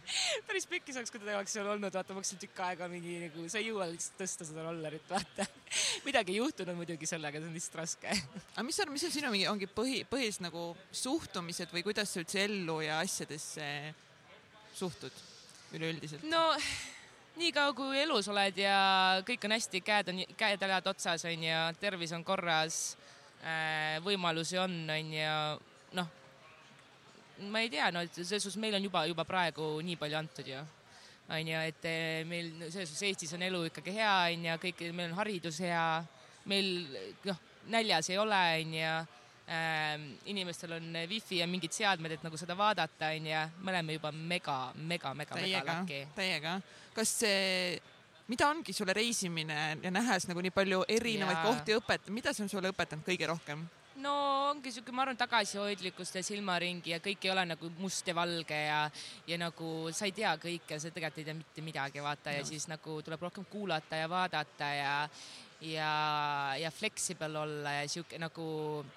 [0.47, 3.47] päris pekkis oleks, kui teda oleks seal olnud, vaata, ma hakkasin tükk aega mingi nagu,
[3.51, 5.47] sa ei jõua lihtsalt tõsta seda rollerit, vaata.
[6.07, 8.17] midagi ei juhtunud muidugi sellega, see on lihtsalt raske.
[8.55, 10.71] aga mis on, mis on sinu mingi, ongi põhi, põhilised nagu
[11.03, 13.69] suhtumised või kuidas sa üldse ellu ja asjadesse
[14.77, 15.23] suhtud
[15.77, 16.25] üleüldiselt?
[16.29, 16.43] no
[17.41, 18.79] niikaua kui elus oled ja
[19.27, 22.83] kõik on hästi, käed on, käed-jalad otsas on ju, tervis on korras,
[23.45, 25.39] äh, võimalusi on, on ju,
[25.99, 26.19] noh
[27.51, 30.61] ma ei tea, no selles suhtes meil on juba, juba praegu nii palju antud ju
[31.33, 35.19] onju, et eh, meil selles suhtes Eestis on elu ikkagi hea, onju, kõik, meil on
[35.21, 35.87] haridus hea,
[36.51, 36.71] meil
[37.29, 38.95] noh, näljas ei ole, onju
[39.53, 40.05] ähm,.
[40.31, 43.47] inimestel on wifi ja mingid seadmed, et nagu seda vaadata, onju.
[43.63, 46.05] me oleme juba mega, mega, mega, mega laki.
[46.17, 46.57] täiega.
[46.95, 47.79] kas see,
[48.29, 51.45] mida ongi sulle reisimine ja nähes nagu nii palju erinevaid ja.
[51.47, 53.65] kohti õpetanud, mida see on sulle õpetanud kõige rohkem?
[54.03, 54.15] No
[54.51, 58.59] ongi siuke, ma arvan, tagasihoidlikkust ja silmaringi ja kõik ei ole nagu must ja valge
[58.59, 58.81] ja,
[59.29, 62.41] ja nagu sa ei tea kõike, sa tegelikult ei tea mitte midagi, vaata no.
[62.41, 64.95] ja siis nagu tuleb rohkem kuulata ja vaadata ja,
[65.69, 65.93] ja,
[66.59, 68.47] ja flexible olla ja sihuke nagu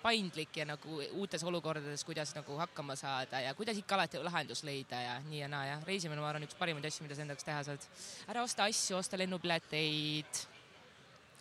[0.01, 5.01] paindlik ja nagu uutes olukordades, kuidas nagu hakkama saada ja kuidas ikka alati lahendus leida
[5.01, 7.51] ja nii ja naa ja reisimine, ma arvan, üks parimaid asju, mida sa enda jaoks
[7.51, 7.88] teha saad.
[8.32, 10.45] ära osta asju, osta lennupileteid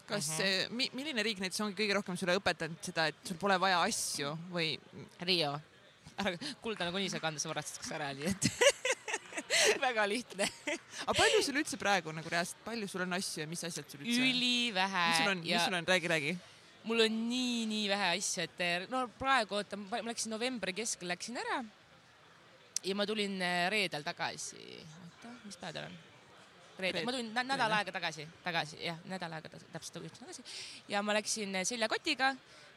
[0.08, 0.70] kas uh, -huh.
[0.70, 4.34] mi, milline riik näiteks ongi kõige rohkem sulle õpetanud seda, et sul pole vaja asju
[4.52, 4.74] või?
[5.20, 5.54] Rio.
[6.14, 8.50] ära kuldane kuni sa kandes varastatakse ära, nii et
[9.86, 13.64] väga lihtne aga palju sul üldse praegu nagu reaalselt, palju sul on asju ja mis
[13.64, 14.20] asjad sul üldse?
[14.20, 15.06] ülivähe.
[15.08, 16.36] mis sul on ja..., mis sul on, räägi, räägi
[16.84, 21.40] mul on nii-nii vähe asju, et eh, no praegu oota, ma läksin novembri keskel läksin
[21.40, 21.62] ära.
[22.84, 24.60] ja ma tulin eh, reedel tagasi.
[25.04, 25.96] oota, mis päev ta on?
[26.78, 30.44] Reede, ma tulin nädal aega tagasi, tagasi jah, nädal aega täpselt just tagasi
[30.88, 32.34] ja ma läksin seljakotiga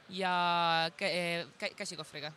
[0.09, 0.33] ja
[0.97, 1.07] kä
[1.59, 2.31] kä käsikohvriga.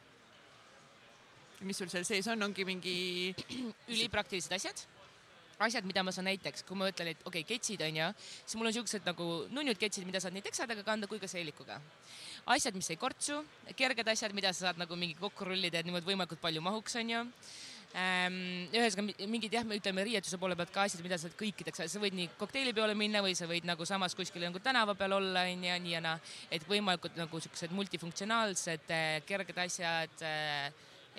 [1.61, 3.35] mis sul seal sees on, ongi mingi
[3.93, 4.87] ülipraktilised asjad
[5.61, 8.71] asjad, mida ma saan näiteks, kui ma ütlen, et okei okay,, ketsid onju, siis mul
[8.71, 11.81] on siuksed nagu nunnud ketsid, mida saad nii teksadega kanda kui ka seelikuga.
[12.47, 13.43] asjad, mis ei kortsu,
[13.77, 17.21] kerged asjad, mida sa saad nagu mingi kokku rullida, et niimoodi võimalikult palju mahuks onju
[17.21, 17.35] ähm,.
[17.91, 22.15] Ühesõnaga mingid jah, me ütleme riietuse poole pealt ka asjad, mida sa kõikideks, sa võid
[22.15, 25.97] nii kokteilipeole minna või sa võid nagu samas kuskil nagu tänava peal olla onju, nii
[25.97, 26.21] ja naa,
[26.51, 30.71] et võimalikult nagu siuksed multifunktsionaalsed äh, kerged asjad äh,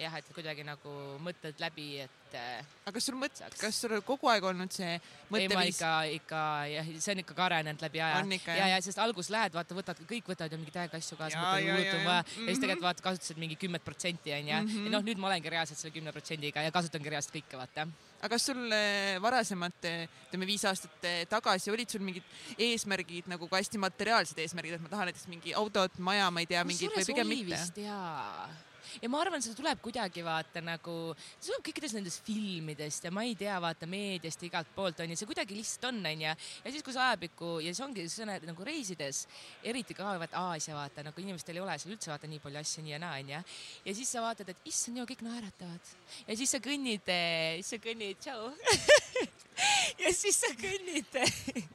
[0.01, 2.17] jah, et kuidagi nagu mõtled läbi, et.
[2.31, 4.93] Äh, aga kas sul mõt-, kas sul kogu aeg olnud see
[5.33, 5.75] mõtteviis?
[5.75, 8.21] ikka, ikka jah, see on ikka arenenud läbi aja.
[8.55, 11.67] ja, ja sest alguses lähed, vaata, võtad, kõik võtavad ju mingeid täiega asju kaasa, mõtled,
[11.67, 14.87] hullult on vaja ja siis tegelikult vaata, kasutasid mingi kümmet protsenti onju mm -hmm.
[14.87, 17.87] ja noh, nüüd ma olengi reaalselt selle kümne protsendiga ja kasutangi reaalselt kõike, vaata
[18.21, 18.73] aga kas sul
[19.21, 19.87] varasemalt,
[20.29, 24.93] ütleme viis aastat tagasi, olid sul mingid eesmärgid nagu ka hästi materiaalsed eesmärgid, et ma
[24.93, 27.81] tahan näiteks mingi autot, maja, ma ei tea, mingit või pigem mitte?
[27.81, 28.49] jaa
[29.01, 30.95] ja ma arvan, see tuleb kuidagi vaata nagu,
[31.37, 35.17] see tuleb kõikidest nendest filmidest ja ma ei tea, vaata meediast ja igalt poolt onju,
[35.19, 36.33] see kuidagi lihtsalt on onju.
[36.33, 39.25] ja siis, kui sa ajapikku ja siis ongi, sa näed nagu reisides,
[39.63, 42.85] eriti ka vaata Aasia vaata nagu inimestel ei ole seal üldse vaata nii palju asju
[42.85, 43.43] nii ja naa onju.
[43.85, 45.93] ja siis sa vaatad, et issand ju kõik naeratavad
[46.27, 47.11] ja siis sa kõnnid,
[47.61, 48.51] siis sa kõnnid, tšau
[50.03, 51.21] ja siis sa kõnnid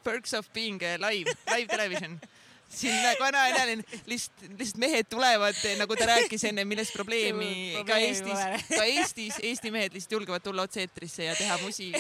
[0.04, 2.20] Perks of being live, live television
[2.68, 8.84] siin vanainimene, lihtsalt, lihtsalt mehed tulevad, nagu ta rääkis enne, milles probleemi ka Eestis, ka
[8.84, 11.92] Eestis, Eesti mehed lihtsalt julgevad tulla otse eetrisse ja teha musi.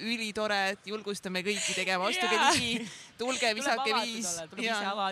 [0.00, 4.30] ülitore, julgustame kõiki tegema, astuge ligi, tulge, visake viis.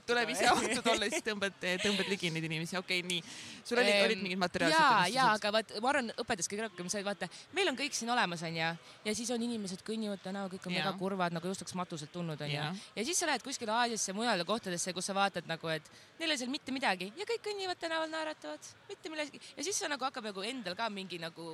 [0.06, 3.62] tuleb ise avatud olla, siis tõmbad, tõmbad ligi neid inimesi, okei okay,, nii.
[3.68, 4.76] sul olid, olid mingid materjalid?
[4.78, 8.10] ja, ja, aga vaat ma arvan, õpetas kõige rohkem see, vaata, meil on kõik siin
[8.12, 8.72] olemas, onju,
[9.06, 12.40] ja siis on inimesed kõnnivad tänaval, kõik on väga kurvad, nagu just oleks matuselt tulnud,
[12.48, 12.66] onju.
[12.96, 15.88] ja siis sa lähed kuskile Aasiasse, mujale kohtadesse, kus sa vaatad nagu, et
[16.18, 19.78] neil ei ole seal mitte midagi ja kõik kõnnivad tänaval, naeratavad, mitte millegi ja siis
[19.78, 21.46] see nagu hakkab nagu endal ka mingi nagu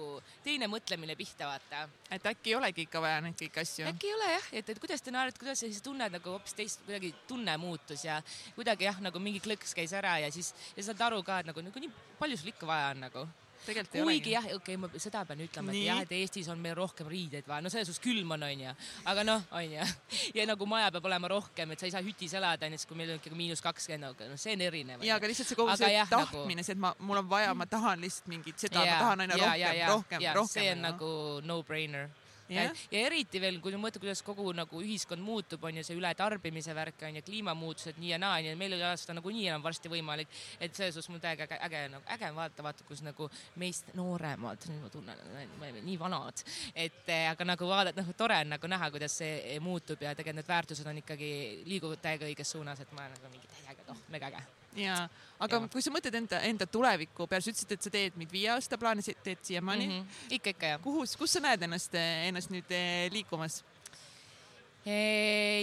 [0.44, 1.88] teine mõtlemine pihta vaata.
[2.10, 3.88] et äkki ei olegi ikka vaja neid kõiki asju?
[3.90, 6.56] äkki ei ole jah, et, et kuidas te naerate, kuidas sa siis tunned nagu hoopis
[6.58, 8.20] teist, kuidagi tunne muutus ja
[8.56, 11.64] kuidagi jah, nagu mingi klõks käis ära ja siis ja saad aru ka, et nagu,
[11.64, 13.28] nagu nii palju sul ikka vaja on nagu
[13.68, 17.08] kuigi jah, okei okay,, ma seda pean ütlema, et jah, et Eestis on meil rohkem
[17.10, 18.74] riideid vaja, no selles suhtes külm on, onju,
[19.12, 19.88] aga noh, onju.
[20.38, 23.14] ja nagu maja peab olema rohkem, et sa ei saa hütis elada, näiteks kui meil
[23.14, 25.04] on ikkagi miinus kakskümmend, aga noh, see on erinev.
[25.06, 27.22] ja, aga lihtsalt see kogu aga see jah, nagu tahtmine nagu..., see, et ma, mul
[27.22, 30.54] on vaja, ma tahan lihtsalt mingit seda, ma tahan aina ja, rohkem, rohkem, rohkem.
[30.54, 30.88] see on no.
[30.92, 31.12] nagu
[31.48, 32.08] no-brainer
[32.48, 36.74] ja, ja eriti veel, kui mõtled, kuidas kogu nagu ühiskond muutub, on ju see ületarbimise
[36.76, 39.92] värk on ju, kliimamuutused nii ja naa, onju, meil ei ole seda nagunii enam varsti
[39.92, 40.28] võimalik.
[40.60, 43.92] et selles suhtes mul täiega äge, äge, nagu äge on vaadata, vaata, kus nagu meist
[43.98, 46.44] nooremad, nüüd ma tunnen, me oleme nii vanad,
[46.74, 50.52] et aga nagu vaadata, noh, tore on nagu näha, kuidas see muutub ja tegelikult need
[50.52, 51.32] väärtused on ikkagi,
[51.66, 54.98] liiguvad täiega õiges suunas, et ma nagu mingi täiega, noh, mega äge ja,
[55.42, 55.70] aga ja.
[55.72, 58.78] kui sa mõtled enda, enda tuleviku peale, sa ütlesid, et sa teed nüüd viie aasta
[58.80, 59.98] plaane, teed siiamaani mm.
[59.98, 60.30] -hmm.
[60.38, 60.80] ikka, ikka jah.
[60.82, 63.62] kuhu, kus sa näed ennast, ennast nüüd eh, liikumas?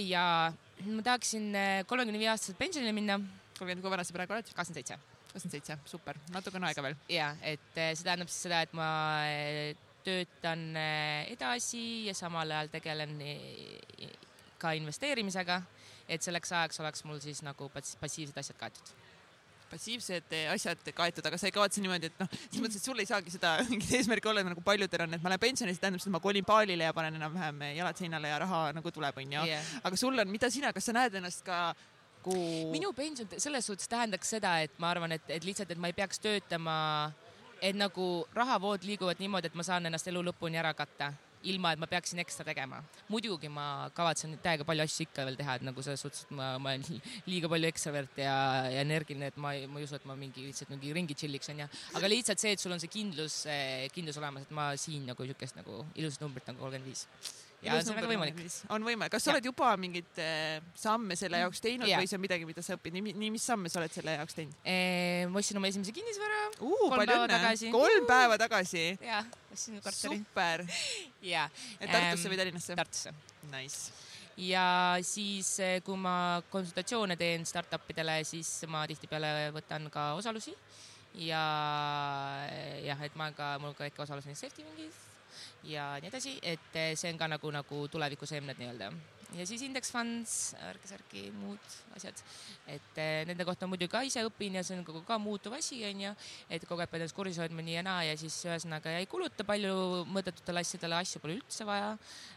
[0.06, 0.54] ja
[0.86, 3.20] ma tahaksin eh, kolmekümne viie aastaselt pensionile minna.
[3.58, 4.52] kolmkümmend, kui vana sa praegu oled?
[4.54, 5.00] kakskümmend seitse.
[5.32, 6.96] kakskümmend seitse, super, natuke on aega veel.
[7.10, 8.90] ja, et eh, see tähendab siis seda, et ma
[10.06, 10.76] töötan
[11.32, 13.18] edasi ja samal ajal tegelen
[14.62, 15.62] ka investeerimisega,
[16.08, 18.94] et selleks ajaks oleks mul siis nagu passiivsed asjad kaetud
[19.72, 23.10] passiivsed asjad kaetud, aga sa ei kavatse niimoodi, et noh, selles mõttes, et sul ei
[23.10, 26.12] saagi seda mingit eesmärki olla nagu paljudel on, et ma lähen pensionile, see tähendab seda,
[26.12, 29.44] et ma kolin paalile ja panen enam-vähem jalad seinale ja raha nagu tuleb, onju.
[29.50, 29.76] Yeah..
[29.84, 31.60] aga sul on, mida sina, kas sa näed ennast ka
[32.26, 32.66] kui...
[32.74, 35.98] minu pension selles suhtes tähendaks seda, et ma arvan, et, et lihtsalt, et ma ei
[35.98, 36.78] peaks töötama,
[37.62, 41.14] et nagu rahavood liiguvad niimoodi, et ma saan ennast elu lõpuni ära katta
[41.52, 42.82] ilma et ma peaksin ekstra tegema.
[43.10, 46.56] muidugi ma kavatsen täiega palju asju ikka veel teha, et nagu selles suhtes, et ma,
[46.60, 48.36] ma olen liiga palju ekstravert ja,
[48.74, 51.54] ja energiline, et ma ei, ma ei usu, et ma mingi lihtsalt mingi ringi chill'iks
[51.54, 51.70] onju.
[52.00, 53.44] aga lihtsalt see, et sul on see kindlus,
[53.96, 57.08] kindlus olemas, et ma siin nagu siukest nagu ilusat numbrit nagu kolmkümmend viis
[57.66, 58.40] ja see on väga võimalik.
[58.78, 59.36] on võimalik, kas sa ja.
[59.38, 62.00] oled juba mingeid äh, samme selle jaoks teinud ja.
[62.02, 64.38] või see on midagi, mida sa õpid, nii, nii, mis samme sa oled selle jaoks
[64.38, 64.72] teinud?
[65.32, 66.88] ma ostsin oma esimese kinnisvara uh,.
[66.90, 67.72] kolm päeva tagasi.
[67.76, 68.88] kolm päeva tagasi?
[69.04, 70.22] jah, ostsin korteri.
[70.22, 70.66] super.
[71.34, 71.48] ja.
[71.82, 72.78] Tartusse või Tallinnasse?
[72.78, 73.16] Tartusse.
[73.52, 74.06] Nice
[74.38, 80.56] ja siis, eh, kui ma konsultatsioone teen startup idele, siis ma tihtipeale võtan ka osalusi
[81.24, 81.44] ja
[82.52, 85.15] eh, jah, et ma ka, mul ka väike osalus on safety mingis
[85.70, 88.92] ja nii edasi, et eh, see on ka nagu, nagu tulevikuseemned nii-öelda.
[89.36, 92.22] ja siis index funds, värki-särki, muud asjad.
[92.68, 95.82] et eh, nende kohta muidugi ka ise õpin ja see on kogu ka muutuv asi,
[95.90, 96.14] onju.
[96.50, 99.48] et kogu aeg pead ennast kursis hoidma nii ja naa ja siis ühesõnaga ei kuluta
[99.48, 101.92] palju mõttetutele asjadele, asju pole üldse vaja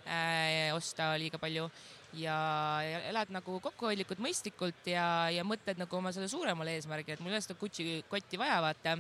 [0.06, 1.68] äh, osta liiga palju
[2.16, 2.38] ja,
[2.84, 7.34] ja elad nagu kokkuhoidlikult, mõistlikult ja, ja mõtled nagu oma selle suuremale eesmärgile, et mul
[7.34, 8.96] ei ole seda Gucci kotti vaja, vaata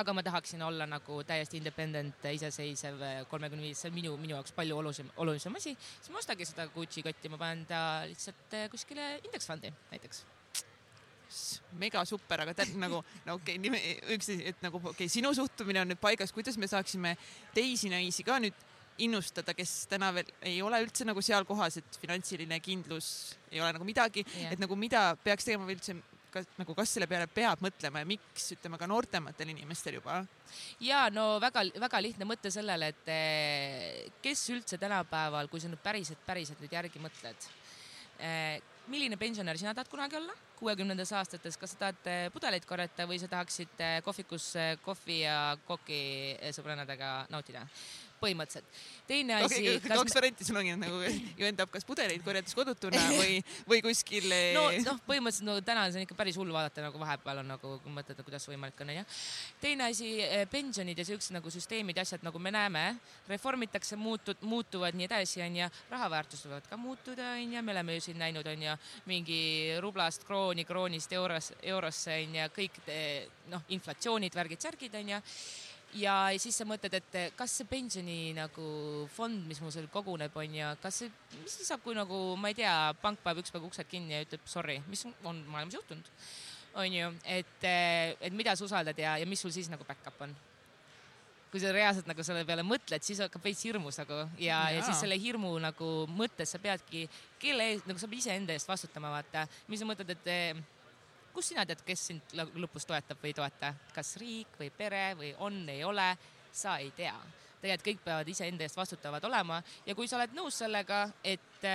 [0.00, 4.54] aga ma tahaksin olla nagu täiesti independent, iseseisev, kolmekümne viis, see on minu, minu jaoks
[4.56, 5.74] palju olulisem, olulisem asi.
[5.78, 10.24] siis ma ostagi seda Gucci kotti, ma panen ta lihtsalt eh, kuskile indeks fondi näiteks
[11.80, 15.80] mega super, aga tead nagu, no okei okay,, üks et nagu okei okay,, sinu suhtumine
[15.80, 17.14] on nüüd paigas, kuidas me saaksime
[17.56, 18.56] teisi naisi ka nüüd
[19.02, 23.08] innustada, kes täna veel ei ole üldse nagu seal kohas, et finantsiline kindlus
[23.50, 25.96] ei ole nagu midagi yeah., et nagu mida peaks tegema või üldse
[26.32, 30.22] kas nagu, kas selle peale peab mõtlema ja miks, ütleme ka noortematel inimestel juba?
[30.84, 36.22] ja no väga-väga lihtne mõte sellele, et eh, kes üldse tänapäeval, kui sa nüüd päriselt,
[36.26, 37.48] päriselt nüüd järgi mõtled,
[38.20, 38.56] eh,
[38.92, 40.36] milline pensionär sina tahad kunagi olla?
[40.62, 44.52] Kuuekümnendates aastates, kas sa tahad eh, pudeleid korjata või sa tahaksid kohvikus
[44.86, 45.36] kohvi ja
[45.66, 46.00] koki
[46.54, 47.66] sõbrannadega nautida?
[48.22, 48.82] põhimõtteliselt.
[49.06, 49.80] teine asi okay,.
[49.82, 51.00] Kaks varianti, sul ongi nagu
[51.40, 53.40] ju endab kas pudeleid korjates kodutuna või,
[53.70, 54.28] või kuskil.
[54.56, 57.74] no noh, põhimõtteliselt no täna see on ikka päris hull vaadata, nagu vahepeal on nagu
[57.96, 59.04] mõtled, kuidas võimalik on, onju.
[59.62, 62.84] teine asi, eh, pensionid ja siuksed nagu süsteemid ja asjad, nagu me näeme,
[63.30, 65.70] reformitakse, muutud, muutuvad nii edasi, onju.
[65.90, 68.76] raha väärtused võivad ka muutuda, onju, me oleme ju siin näinud, onju,
[69.10, 69.40] mingi
[69.82, 72.80] rublast krooni, kroonist euros, eurosse onju, kõik
[73.52, 75.20] noh, inflatsioonid, värgid, särgid onju
[75.98, 78.66] ja siis sa mõtled, et kas see pensioni nagu
[79.12, 82.52] fond, mis mul seal koguneb, on ju, kas see, mis siis saab, kui nagu ma
[82.52, 86.08] ei tea, pank paneb üks päev uksed kinni ja ütleb sorry, mis on maailmas juhtunud,
[86.80, 90.34] on ju, et, et mida sa usaldad ja, ja mis sul siis nagu back-up on
[91.52, 95.02] kui sa reaalselt nagu selle peale mõtled, siis hakkab veits hirmus nagu ja, ja., siis
[95.04, 97.04] selle hirmu nagu mõttes sa peadki,
[97.42, 99.44] kelle eest, nagu sa pead iseenda eest vastutama, vaata.
[99.68, 100.62] mis sa mõtled, et
[101.36, 105.34] kust sina tead, kes sind lõpus toetab või ei toeta, kas riik või pere või
[105.44, 106.08] on, ei ole,
[106.52, 107.14] sa ei tea.
[107.60, 111.68] tegelikult kõik peavad iseenda eest vastutavad olema ja kui sa oled nõus sellega, et,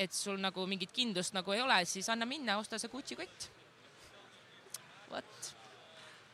[0.00, 3.50] et sul nagu mingit kindlust nagu ei ole, siis anna minna, osta see Gucci kott.
[5.12, 5.61] vot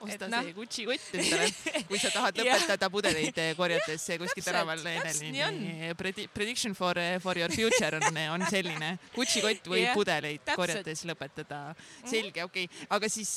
[0.00, 0.42] osta no.
[0.42, 1.48] see Gucci kott endale,
[1.90, 4.82] kui sa tahad lõpetada pudeleid korjates kuskil tänaval.
[6.34, 10.60] Prediction for, for your future on, on selline Gucci kott või yeah, pudeleid täpselt.
[10.62, 11.62] korjates lõpetada.
[11.74, 12.10] Mhm.
[12.10, 13.32] selge, okei okay., aga siis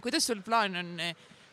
[0.00, 0.94] kuidas sul plaan on?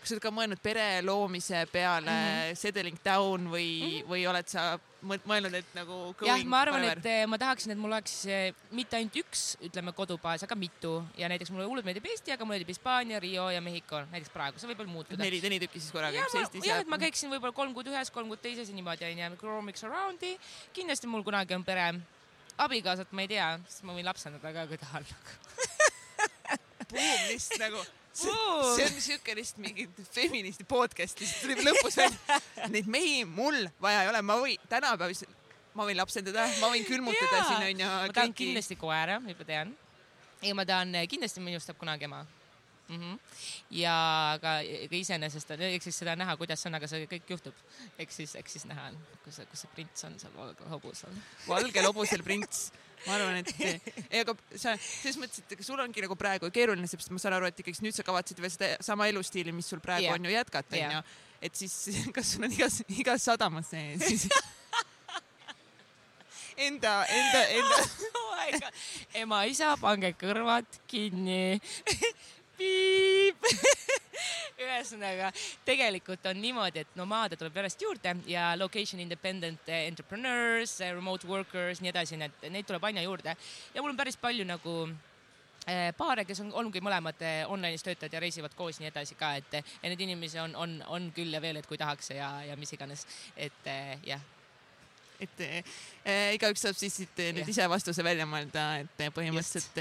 [0.06, 2.58] Kas sa oled ka mõelnud pere loomise peale mm, -hmm.
[2.62, 4.10] settling down või mm, -hmm.
[4.12, 4.76] või oled sa
[5.06, 5.96] mõelnud, et nagu
[6.26, 9.94] jah, ma arvan, et eh, ma tahaksin, et mul oleks eh, mitte ainult üks, ütleme,
[9.98, 13.62] kodubaas, aga mitu ja näiteks mulle hullult meeldib Eesti, aga mulle meeldib Hispaania, Rio ja
[13.62, 15.22] Mehhiko näiteks praegu, see võib veel muutuda.
[15.22, 16.66] neli, neli tükki siis korraga, üks Eestis.
[16.70, 19.86] jah, et ma käiksin võib-olla kolm kuud ühes, kolm kuud teises ja niimoodi onju, roamiks
[19.90, 20.38] around'i.
[20.74, 21.92] kindlasti mul kunagi on pere.
[22.58, 25.06] abikaasat ma ei tea, sest ma võin lapsendada ka, kui tahan
[26.86, 27.86] Boom, lihtsalt nagu
[28.16, 28.36] see,
[28.76, 32.40] see on siuke lihtsalt mingi feministi podcast, lihtsalt tuli lõpus välja.
[32.74, 35.36] Neid mehi mul vaja ei ole, ma võin tänapäeval,
[35.76, 37.92] ma võin lapsendada, ma võin külmutada siin onju.
[37.92, 38.40] ma tahan kõiki...
[38.46, 39.76] kindlasti koera, juba tean.
[40.42, 42.24] ja ma tahan, kindlasti minust saab kunagi ema
[42.88, 42.96] mm.
[42.96, 43.20] -hmm.
[43.70, 43.96] ja
[44.34, 47.54] aga, aga iseenesest on, eks siis seda näha, kuidas on, aga see kõik juhtub.
[48.00, 51.22] eks siis, eks siis näha on, kus see, kus see prints on seal valgel hobusel.
[51.48, 52.72] valgel hobusel prints
[53.06, 57.14] ma arvan, et ei, aga sa selles mõttes, et sul ongi nagu praegu keeruline, sest
[57.14, 60.10] ma saan aru, et ikkagi nüüd sa kavatsed veel seda sama elustiili, mis sul praegu
[60.10, 60.18] yeah.
[60.18, 61.02] on ju jätkata, onju.
[61.50, 61.78] et siis,
[62.16, 64.30] kas sul on igas, igas sadamas see siis?
[66.56, 67.78] Enda, enda, enda.
[68.16, 68.36] Oh
[69.20, 71.60] ema-isa, pange kõrvad kinni.
[72.56, 73.48] Piip
[74.62, 75.32] ühesõnaga,
[75.68, 81.92] tegelikult on niimoodi, et nomaade tuleb järjest juurde ja location independent entrepreneurs, remote workers, nii
[81.92, 83.36] edasi, need, neid tuleb aina juurde.
[83.76, 84.76] Ja mul on päris palju nagu
[85.68, 89.34] eh, paare, kes on, ongi mõlemad eh, online'is töötajad ja reisivad koos nii edasi ka,
[89.42, 92.56] et ja neid inimesi on, on, on küll ja veel, et kui tahaks ja, ja
[92.60, 94.32] mis iganes, et eh, jah.
[95.16, 97.52] Et äh, igaüks saab siis siit nüüd yeah.
[97.54, 99.80] ise vastuse välja mõelda, et põhimõtteliselt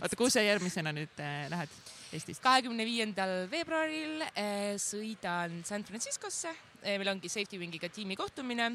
[0.00, 1.76] oota, kuhu sa järgmisena nüüd äh, lähed
[2.14, 2.42] Eestist?
[2.44, 8.70] kahekümne viiendal veebruaril äh, sõidan San Franciscosse äh,, meil ongi Safety Wingiga tiimi kohtumine.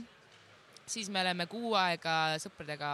[0.86, 2.92] siis me oleme kuu aega sõpradega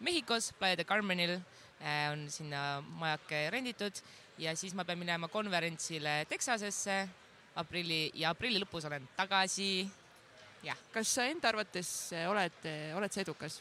[0.00, 4.02] Mehhikos, Playa de Carmenil äh, on sinna majake renditud
[4.38, 7.06] ja siis ma pean minema konverentsile Texasesse
[7.56, 9.86] aprilli ja aprilli lõpus olen tagasi
[10.92, 13.60] kas sa enda arvates eh, oled, eh, oled sa edukas?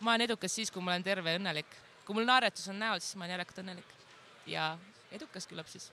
[0.00, 1.74] ma olen edukas siis, kui ma olen terve ja õnnelik.
[2.06, 3.90] kui mul naeratus on näol, siis ma olen järelikult õnnelik.
[4.46, 4.70] ja
[5.16, 5.90] edukas küllap siis.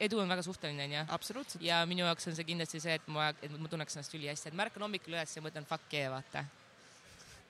[0.00, 1.04] edu on väga suhteline, onju.
[1.14, 1.62] absoluutselt.
[1.62, 4.56] ja minu jaoks on see kindlasti see, et ma, et ma tunneks ennast ülihästi, et
[4.56, 6.44] ma ärkan hommikul üles ja mõtlen fuck yeah, vaata.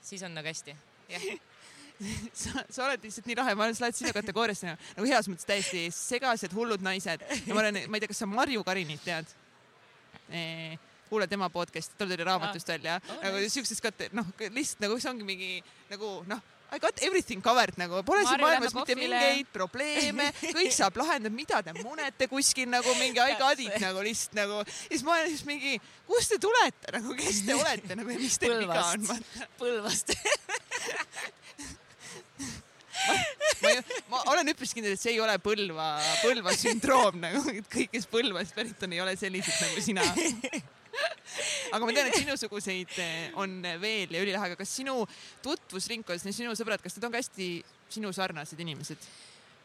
[0.01, 0.75] siis on nagu hästi,
[1.13, 1.29] jah
[2.41, 5.47] sa, sa oled lihtsalt nii lahe, ma olen, sa lähed sinna kategooriasse nagu, heas mõttes
[5.47, 9.35] täiesti segased hullud naised ja ma olen, ma ei tea, kas sa Marju Karinit tead?
[11.09, 13.55] kuula tema podcast'i, tal tuli raamatust välja oh, nagu nice.
[13.55, 15.51] siuksest ka, noh, lihtsalt nagu see ongi mingi
[15.89, 20.99] nagu noh I got everything covered nagu, pole siin maailmas mitte mingeid probleeme, kõik saab
[21.01, 24.61] lahendada, mida te munete kuskil nagu mingi I got it nagu lihtsalt nagu.
[24.61, 26.93] ja siis ma olen siis mingi, kust te tulete?
[26.93, 27.97] Nagu, kes te olete?
[27.97, 29.09] Nagu ja mis teil viga on?
[29.61, 30.13] Põlvast.
[33.09, 33.15] Ma,
[33.63, 33.71] ma,
[34.11, 38.05] ma olen üpris kindel, et see ei ole Põlva, Põlva sündroom nagu, et kõik, kes
[38.11, 40.05] Põlvast pärit on, ei ole sellised nagu sina
[41.71, 45.01] aga ma tean, et sinusuguseid eh, on veel ja ülilahe, aga kas sinu
[45.45, 47.49] tutvusringkonnas, sinu sõbrad, kas nad on ka hästi
[47.89, 49.09] sinu sarnased inimesed?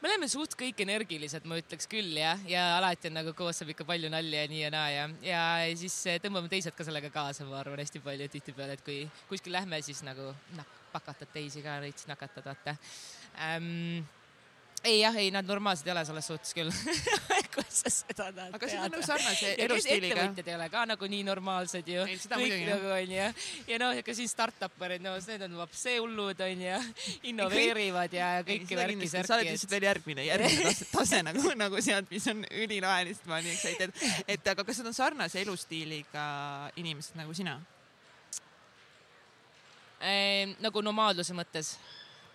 [0.04, 3.70] me oleme suht kõik energilised, ma ütleks küll jah, ja alati on nagu koos saab
[3.72, 5.44] ikka palju nalja ja nii ja naa ja, ja
[5.80, 8.26] siis eh, tõmbame teised ka sellega kaasa, ma arvan hästi palju.
[8.34, 8.98] Tihtipeale, et kui
[9.30, 10.28] kuskil lähme, siis nagu
[10.58, 12.76] noh, pakatad teisi ka veits nakatad, vaata.
[13.46, 14.04] Ähm,
[14.84, 16.70] ei jah, ei nad normaalsed ei ole selles suhtes küll
[17.54, 20.14] kuidas sa seda tahad aga see on nagu sarnase elustiiliga.
[20.14, 22.06] ettevõtjad ei ole ka nagu nii normaalsed ju.
[22.06, 23.26] kõik nagu onju.
[23.70, 26.80] ja noh, ega siin startup'erid, no need on vapse hullud onju,
[27.30, 29.28] innoveerivad ja kõiki värki särki.
[29.28, 33.30] sa oled lihtsalt veel järgmine, järgmine tase, tase nagu, nagu sealt, mis on ülilahe, lihtsalt
[33.30, 34.24] ma olen nii excited.
[34.36, 36.26] et aga kas nad on sarnase elustiiliga
[36.80, 37.60] inimesed nagu sina
[40.60, 41.78] nagu nomaadluse mõttes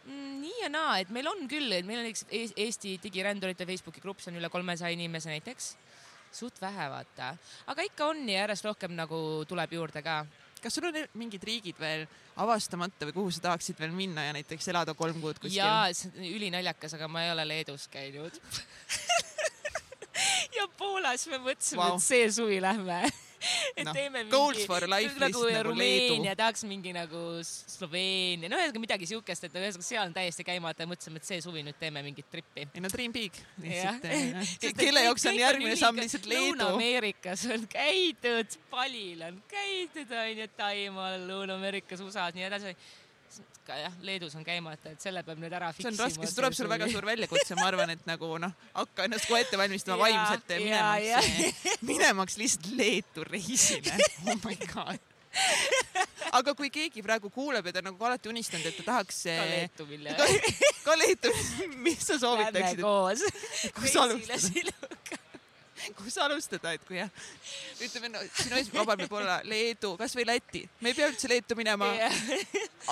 [0.10, 2.26] nii ja naa, et meil on küll, et meil on näiteks
[2.57, 5.76] Eesti digirändurite Facebooki grupp, see on üle kolmesaja inimese näiteks.
[6.32, 7.32] suht vähe, vaata,
[7.74, 10.26] aga ikka on ja järjest rohkem nagu tuleb juurde ka.
[10.62, 12.05] kas sul on mingid riigid veel
[12.36, 15.57] avastamata või kuhu sa tahaksid veel minna ja näiteks elada kolm kuud kuskil?
[15.57, 18.39] jaa, see on ülinaljakas, aga ma ei ole Leedus käinud
[20.60, 23.01] ja Poolas me mõtlesime wow., et see suvi lähme
[23.80, 29.47] et no, teeme mingi nagu, nagu Rumeenia, tahaks mingi nagu Sloveenia, no ühesõnaga midagi siukest,
[29.47, 32.68] et ühesõnaga seal on täiesti käimata ja mõtlesime, et see suvi nüüd teeme mingit trippi.
[32.68, 34.07] ei no Dream Big lihtsalt.
[34.10, 36.57] Eh, kelle jaoks on järgmine samm lihtsalt Leedu.
[36.60, 42.76] Lõuna-Ameerikas on käidud, Palil on käidud onju, Taimaal, Lõuna-Ameerikas, USA-s, nii edasi
[43.68, 45.91] ka jah, Leedus on käimata, et selle peab nüüd ära fiksima.
[45.91, 49.10] see on raske, see tuleb sulle väga suur väljakutse, ma arvan, et nagu noh, hakka
[49.10, 53.95] ennast kohe ette valmistama vaimselt minemaks, minemaks lihtsalt Leetu reisile.
[54.30, 55.10] oh my god
[56.34, 59.24] aga kui keegi praegu kuuleb ja ta nagu alati unistanud, et ta tahaks.
[59.30, 60.16] ka Leetu, Vilja.
[60.86, 61.34] ka Leetu,
[61.86, 62.82] mis sa soovitaksid?
[62.82, 63.26] Lähme koos.
[63.78, 65.18] kus alustada?
[65.95, 67.10] kus alustada, et kui jah,
[67.82, 71.57] ütleme no, sinu esimene vabal võib olla Leedu, kasvõi Läti, me ei pea üldse Leetu
[71.60, 72.20] minema yeah..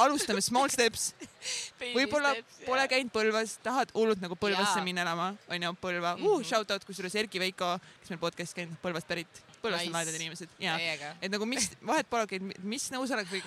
[0.03, 1.11] Alustame small steps.
[1.97, 2.33] võib-olla
[2.65, 6.41] pole käinud Põlvas, tahad hullult nagu Põlvasse minna elama, onju, Põlva mm, -hmm.
[6.41, 9.43] uh, shout out kusjuures Erki Veiko, kes meil podcast'is käinud, Põlvast pärit.
[9.61, 9.89] Põlvast nice.
[9.89, 10.77] on lahedad inimesed ja,
[11.21, 13.41] et nagu mis, vahet polegi, mis nõusolek või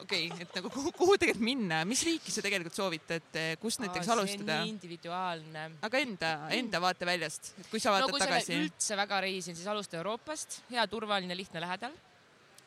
[0.00, 4.08] okei okay,, et nagu kuhu, kuhu tegelikult minna, mis riiki sa tegelikult soovitad, kust näiteks
[4.08, 4.60] Aa, alustada?
[4.68, 5.66] individuaalne.
[5.86, 8.60] aga enda, enda vaateväljast, kui sa vaatad no, kui tagasi.
[8.64, 11.96] üldse väga reisin, siis alusta Euroopast, hea, turvaline, lihtne, lähedal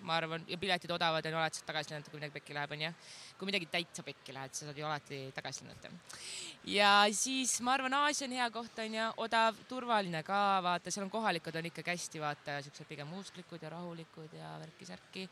[0.03, 2.75] ma arvan, ja piletid odavad on ju alati saad tagasi lennata, kui midagi pekki läheb,
[2.77, 2.93] onju.
[3.39, 5.91] kui midagi täitsa pekki läheb, sa saad ju alati tagasi lennata.
[6.75, 11.13] ja siis ma arvan, Aasia on hea koht, onju, odav, turvaline ka, vaata, seal on
[11.13, 15.29] kohalikud on ikkagi hästi, vaata, siuksed pigem usklikud ja rahulikud ja värki-särki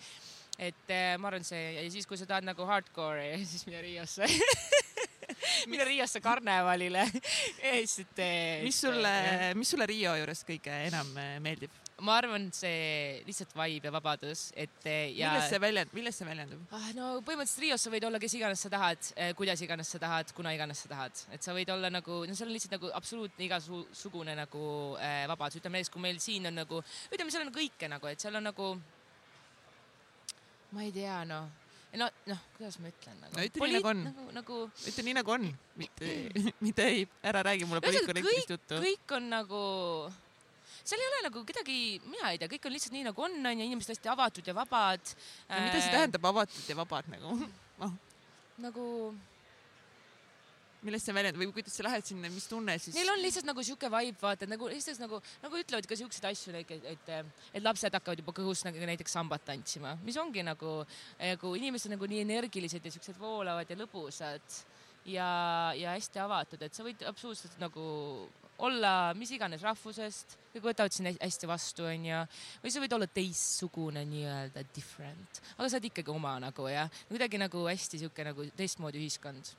[0.59, 4.27] et eh, ma arvan, see ja siis, kui sa tahad nagu hardcore'i, siis mine Riosse
[5.71, 7.05] mine Riosse karnevalile
[7.63, 8.21] lihtsalt.
[8.65, 9.13] mis sulle,
[9.57, 11.80] mis sulle Rio juures kõige enam eh, meeldib?
[12.01, 15.31] Ma arvan, see lihtsalt vibe ja vabadus, et eh, ja.
[15.31, 16.87] milles see väljend, milles see väljendub ah,?
[16.97, 20.55] no põhimõtteliselt Rios sa võid olla kes iganes sa tahad, kuidas iganes sa tahad, kuna
[20.57, 24.35] iganes sa tahad, et sa võid olla nagu, no seal on lihtsalt nagu absoluutne igasugune
[24.37, 24.65] nagu
[24.97, 28.23] äh, vabadus, ütleme näiteks, kui meil siin on nagu, ütleme, seal on kõike nagu, et
[28.23, 28.73] seal on nagu
[30.71, 31.49] ma ei tea, noh
[31.99, 33.35] no noh, kuidas ma ütlen nagu.
[33.35, 34.59] no ütle nii nagu on nagu, nagu....
[34.87, 35.47] ütle nii nagu on,
[35.79, 36.11] mitte,
[36.65, 38.79] mitte ei, ära räägi mulle poliitkorrektist juttu.
[38.83, 39.63] kõik on nagu,
[40.83, 43.67] seal ei ole nagu kedagi, mina ei tea, kõik on lihtsalt nii nagu on, onju,
[43.67, 45.17] inimesed hästi avatud ja vabad.
[45.49, 47.35] mida see tähendab, avatud ja vabad nagu
[47.85, 47.99] oh.?
[48.61, 48.87] nagu
[50.85, 52.95] millest see väljendub või kuidas sa lähed sinna, mis tunne siis?
[52.97, 56.53] Neil on lihtsalt nagu sihuke vibe, vaata, nagu lihtsalt nagu, nagu ütlevad ka siukseid asju,
[56.57, 57.11] et, et,
[57.53, 60.79] et lapsed hakkavad juba kõhus nagu näiteks sambat tantsima, mis ongi nagu,
[61.21, 64.57] nagu inimesed nagu nii energilised ja siuksed voolavad ja lõbusad
[65.05, 65.29] ja,
[65.77, 67.85] ja hästi avatud, et sa võid absoluutselt nagu
[68.67, 72.21] olla mis iganes rahvusest, kõik võtavad sind hästi vastu, onju.
[72.63, 77.41] või sa võid olla teistsugune nii-öelda different, aga sa oled ikkagi oma nagu jah, kuidagi
[77.41, 79.53] nagu hästi sihuke nagu teistmoodi ühiskond.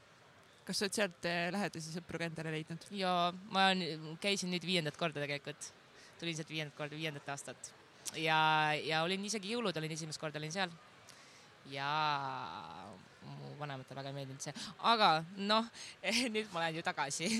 [0.63, 2.87] Kas sa oled sealt eh, lähedasi sõpru ka endale leidnud?
[2.95, 3.71] ja ma
[4.23, 5.73] käisin nüüd viiendat korda tegelikult,
[6.21, 7.73] tulin sealt viiendat korda, viiendat aastat.
[8.19, 10.71] Ja, ja olin isegi jõulud olin esimest korda olin seal.
[11.71, 11.91] ja
[13.29, 14.55] mu vanematele väga ei meeldinud see,
[14.93, 15.71] aga noh,
[16.35, 17.31] nüüd ma lähen ju tagasi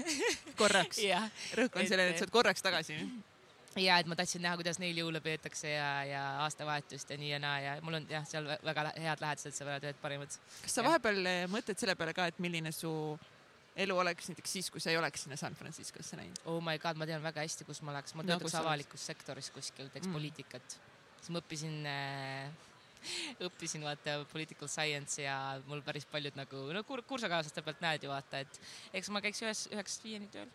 [0.61, 1.03] korraks
[1.59, 2.99] rõhk on sellele, et sa oled korraks tagasi
[3.87, 7.43] ja et ma tahtsin näha, kuidas neil jõule peetakse ja, ja aastavahetust ja nii ja
[7.43, 10.41] naa ja mul on jah, seal väga head lähedased sõbrad, ühed parimad.
[10.65, 10.89] kas sa ja.
[10.91, 12.93] vahepeal eh, mõtled selle peale ka, et milline su
[13.83, 16.43] elu oleks näiteks siis, kui sa ei oleks sinna San Franciscosse läinud?
[16.53, 19.49] oh my god, ma tean väga hästi, kus ma oleks, ma töötaks no, avalikus sektoris
[19.55, 20.19] kuskil, teeks mm.
[20.19, 20.77] poliitikat.
[21.21, 22.69] siis ma õppisin äh,
[23.49, 25.37] õppisin vaata political science ja
[25.67, 28.61] mul päris paljud nagu no kur kursakaaslaste pealt näed ju vaata, et
[29.01, 30.51] eks ma käiks ühes, üheksast viieni tööl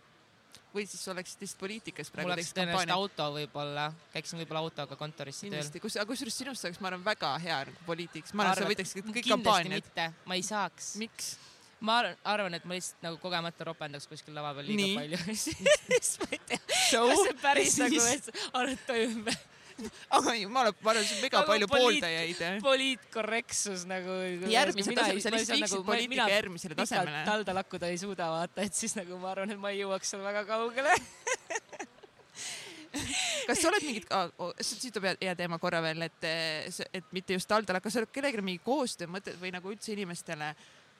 [0.74, 2.28] või siis oleksid lihtsalt poliitikas praegu.
[2.28, 5.70] mul oleks tõenäoliselt auto võib-olla, käiksin võib-olla autoga kontorisse tööl.
[5.82, 8.34] kus, aga kusjuures sinust saaks, ma arvan, väga hea nagu poliitiks.
[8.34, 9.92] ma arvan, sa võidaksid kõik kampaaniad.
[10.26, 10.96] ma ei saaks.
[11.02, 11.36] miks?
[11.80, 14.96] ma arvan, et ma lihtsalt nagu kogemata ropendaks kuskil lava peal liiga Nii.
[14.98, 15.38] palju
[15.92, 18.08] siis ma ei tea, kas see päris nagu,
[18.62, 19.46] arvuta ümber
[20.18, 22.62] aga ma olen, ma olen siin mega nagu palju poliit, pooldajaid.
[22.66, 24.16] poliitkorrektsus nagu.
[24.52, 27.22] järgmise tasemele, sa lihtsalt viiksid nagu, poliitika järgmisele tasemele.
[27.28, 30.26] talda lakkuda ei suuda vaata, et siis nagu ma arvan, et ma ei jõuaks seal
[30.26, 30.96] väga kaugele
[33.48, 36.28] kas sa oled mingit oh,, siit tuleb hea teema korra veel, et,
[36.90, 40.54] et mitte just Taldal, aga kas sa oled kellegagi mingi koostöömõtted või nagu üldse inimestele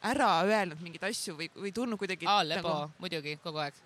[0.06, 2.30] ära öelnud mingeid asju või, või tundnud kuidagi?
[2.30, 3.86] aa, lebo nagu..., muidugi, kogu aeg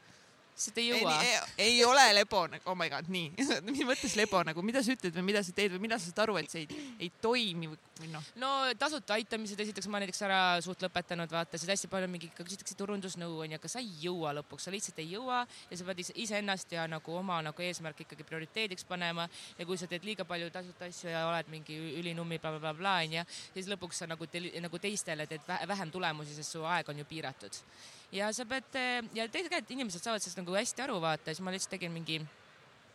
[0.56, 1.16] lihtsalt ei jõua.
[1.58, 3.32] Ei, ole lebo nagu, oh my god, nii
[3.68, 6.24] mis mõttes lebo nagu, mida sa ütled või mida sa teed või millal sa saad
[6.26, 8.26] aru, et see ei, ei toimi või noh?
[8.42, 8.50] no
[8.80, 13.40] tasuta aitamised, esiteks ma näiteks ära suht lõpetanud, vaata, siis hästi palju mingi, küsitakse turundusnõu
[13.46, 16.88] onju, aga sa ei jõua lõpuks, sa lihtsalt ei jõua ja sa pead iseennast ja
[16.92, 19.28] nagu oma nagu eesmärk ikkagi prioriteediks panema
[19.58, 23.26] ja kui sa teed liiga palju tasuta asju ja oled mingi ülinummi blablabla bla, onju,
[23.56, 24.30] siis lõpuks sa nagu,
[24.68, 27.64] nagu teistele teed vähem tulemusi, sest su aeg on ju piiratud
[28.12, 28.78] ja sa pead
[29.16, 32.20] ja tegelikult inimesed saavad sellest nagu hästi aru vaata, siis ma lihtsalt tegin mingi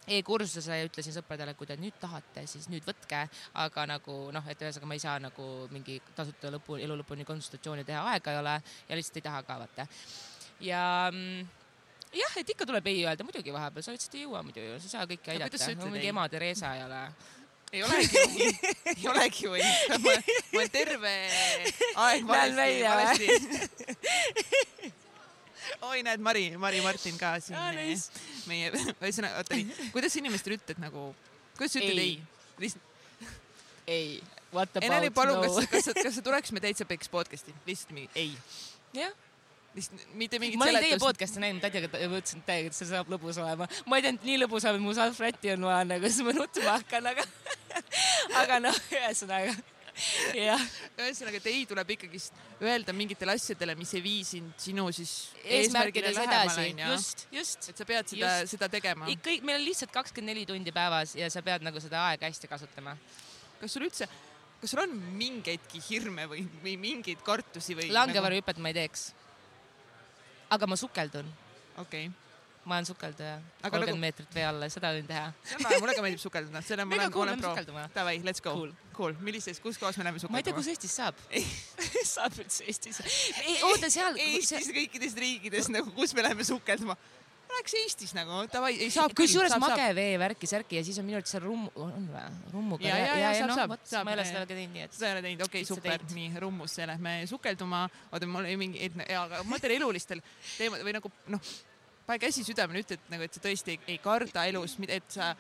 [0.07, 3.25] e-kursuse ja ütlesin sõpradele, kui te nüüd tahate, siis nüüd võtke,
[3.63, 7.87] aga nagu noh, et ühesõnaga ma ei saa nagu mingi tasuta lõpu, elu lõpuni konsultatsiooni
[7.87, 8.57] teha, aega ei ole
[8.89, 9.89] ja lihtsalt ei taha ka vaata.
[10.63, 11.49] ja mm,
[12.21, 14.87] jah, et ikka tuleb ei öelda, muidugi vahepeal, sa lihtsalt ei jõua muidu ju, sa
[14.87, 17.03] ei saa kõike aidata no,, mingi ema Theresa ei ole
[17.75, 18.47] ei olegi või?
[18.95, 19.67] ei olegi või?
[19.91, 19.99] ma
[20.61, 21.15] olen terve
[22.07, 24.65] aeg valesti, valesti
[25.81, 28.11] oi, näed, Mari, Mari Martin ka siin ah, nice.
[28.49, 31.11] meie, ühesõnaga, oota nii, kuidas inimestele ütled nagu,
[31.59, 32.57] kuidas sa ütled ei, ei??
[32.63, 33.29] lihtsalt.
[33.87, 34.09] ei,
[34.55, 37.95] what about Eneli, palun no?, kas, kas, kas sa tuleks me täitsa peks podcast'i, lihtsalt
[37.97, 38.35] mingi ei.
[38.97, 39.15] jah
[39.77, 43.37] lihtsalt mitte mingit ma olin teie podcast'i näinud tädiga, mõtlesin täiega, et see saab lõbus
[43.43, 43.69] olema.
[43.87, 46.79] ma ei teadnud, nii lõbus on, et mu salvrätti on vaja nagu, siis ma nutma
[46.79, 47.27] hakkan, aga
[48.43, 49.53] aga noh, ühesõnaga.
[50.37, 56.21] ühesõnaga, et ei tuleb ikkagist öelda mingitele asjadele, mis ei vii sind sinu siis eesmärkides
[56.21, 57.71] edasi, just, just.
[57.73, 59.09] et sa pead seda, seda tegema.
[59.13, 62.51] ikka, meil on lihtsalt kakskümmend neli tundi päevas ja sa pead nagu seda aega hästi
[62.51, 62.97] kasutama.
[63.61, 64.11] kas sul üldse,
[64.61, 67.89] kas sul on mingeidki hirme või, või mingeid kartusi või?
[67.97, 68.69] langevarjuhüpet nagu...
[68.69, 69.09] ma ei teeks.
[70.53, 71.35] aga ma sukeldun.
[71.81, 72.15] okei okay
[72.67, 74.01] ma olen sukelduja, kolmkümmend nagu...
[74.03, 75.29] meetrit vee alla, seda võin teha.
[75.79, 77.85] mulle ka meeldib sukelduda, selle ma olen, cool, olen pro.
[77.95, 78.73] Davai, let's go cool..
[78.97, 80.39] Cool, millises, kus kohas me läheme sukelduma?
[80.39, 81.19] ma ei tea, kus Eestis saab
[82.17, 83.03] saab üldse Eestis?
[83.69, 84.19] oota seal.
[84.25, 86.97] Eestis, kõikides riikides nagu, kus me läheme sukelduma
[87.47, 89.25] Läheks Eestis nagu, davai, ei saab küll.
[89.25, 92.25] kusjuures magevee värki särki ja siis on minu arvates seal rummu, on või?
[92.53, 92.85] rummuga.
[92.85, 94.05] ja, ja, ja, ja saab, no, saab, saab.
[94.09, 94.97] ma ei ole seda teinud, nii et.
[94.97, 97.87] seda ei ole teinud, okei okay,, super, nii rummusse lähme sukelduma.
[98.11, 100.21] oota, mul oli mingi, aga ma mõtlen elulistel
[100.59, 101.55] teemad või nagu noh
[102.07, 105.33] pane käsi südamele, ütle, et nagu, et sa tõesti ei, ei karda elus, et sa,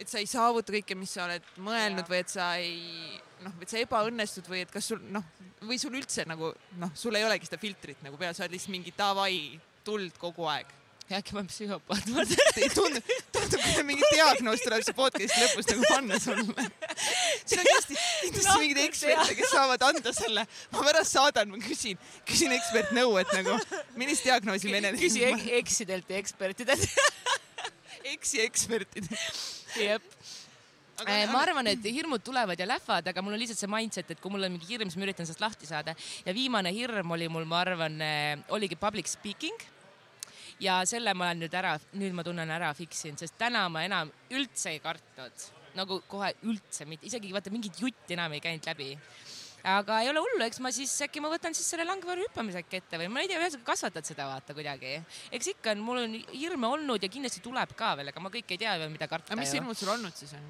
[0.00, 2.08] et sa ei saavuta kõike, mis sa oled mõelnud ja.
[2.08, 5.24] või et sa ei noh, et sa ebaõnnestud või et kas sul noh,
[5.66, 8.74] või sul üldse nagu noh, sul ei olegi seda filtrit nagu peal, sa oled lihtsalt
[8.76, 10.76] mingi davai, tuld kogu aeg
[11.10, 12.04] äkki ma olen psühhopaat
[12.76, 16.66] tundub, tundub, kui mingi diagnoos tuleb see podcast'i lõpus nagu panna sulle.
[17.42, 20.44] siin on kindlasti, kindlasti mingeid eksperte, kes saavad anda selle.
[20.70, 21.98] ma pärast saadan, ma küsin,
[22.30, 23.58] küsin ekspertnõu, et nagu
[23.98, 24.94] millist diagnoosi me enne.
[25.00, 26.86] küsi ek eksidelt ja ekspertidelt
[28.04, 29.59] eksi ekspertidelt.
[29.76, 30.06] Jep.
[31.00, 34.10] Aga äh, ma arvan, et hirmud tulevad ja lähevad, aga mul on lihtsalt see mindset,
[34.12, 35.94] et kui mul on mingi hirm, siis ma üritan sellest lahti saada.
[36.26, 39.56] ja viimane hirm oli mul, ma arvan, äh, oligi public speaking.
[40.60, 44.10] Ja selle ma olen nüüd ära, nüüd ma tunnen ära fiksinud, sest täna ma enam
[44.36, 45.46] üldse ei kartnud,
[45.78, 48.90] nagu kohe üldse mitte, isegi vaata mingit jutti enam ei käinud läbi
[49.66, 52.80] aga ei ole hullu, eks ma siis äkki ma võtan siis selle langevarju hüppamise äkki
[52.80, 54.96] ette või ma ei tea, ühesõnaga kasvatad seda vaata kuidagi.
[55.36, 58.56] eks ikka on, mul on hirme olnud ja kindlasti tuleb ka veel, aga ma kõike
[58.56, 59.32] ei tea veel, mida karta.
[59.32, 60.48] aga mis hirmud sul olnud siis on?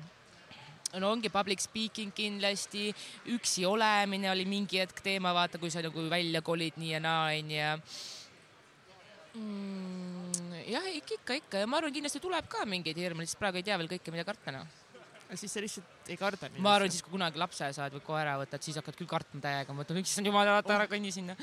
[1.01, 2.91] no ongi public speaking kindlasti,
[3.35, 7.31] üksi olemine oli mingi hetk teema, vaata, kui sa nagu välja kolid nii ja naa
[7.35, 7.71] onju
[9.35, 10.61] mm,?
[10.71, 13.79] jah, ikka, ikka ja ma arvan, kindlasti tuleb ka mingeid hirme, lihtsalt praegu ei tea
[13.81, 14.79] veel kõike, mida karta noh
[15.39, 16.49] siis sa lihtsalt ei karda.
[16.59, 19.77] ma arvan, siis kui kunagi lapse saad või koera võtad, siis hakkad küll kartma täiega,
[19.77, 21.37] mõtled, issand jumal, vaata ära kõnni sinna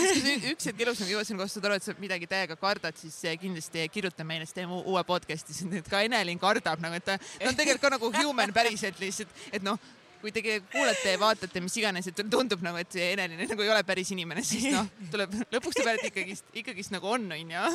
[0.52, 3.88] üks hetk elus nagu jõuad sinuga, saad aru, et sa midagi täiega kardad, siis kindlasti
[3.94, 7.18] kirjuta meile, siis teeme uue podcast'i, sest ka Enelin kardab nagu, et ta
[7.48, 9.80] on tegelikult ka nagu human päriselt lihtsalt, et noh
[10.22, 10.42] kui te
[10.72, 14.12] kuulate ja vaatate, mis iganes, et tundub nagu, et see Enelin nagu ei ole päris
[14.14, 17.66] inimene, siis noh, tuleb lõpuks tuleb et ikkagist, ikkagist nagu on, onju.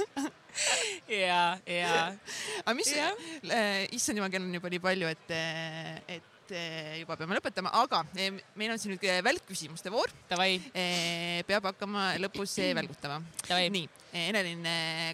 [1.25, 1.99] ja, ja.
[2.63, 2.95] aga mis,
[3.97, 5.37] issand jumal, kell on juba nii palju, et,
[6.17, 6.33] et
[7.01, 10.11] juba peame lõpetama, aga eh, meil on siin nüüd eh, välkküsimuste voor.
[10.31, 13.19] Eh, peab hakkama lõpus välgutama.
[13.51, 13.85] nii,
[14.17, 14.63] Enelin,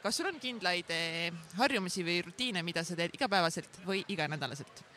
[0.04, 0.92] kas sul on kindlaid
[1.58, 4.93] harjumusi või rutiine, mida sa teed igapäevaselt või iganädalaselt?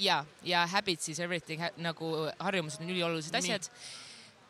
[0.00, 3.68] Ja, ja habits is everything nagu harjumused on üliolulised asjad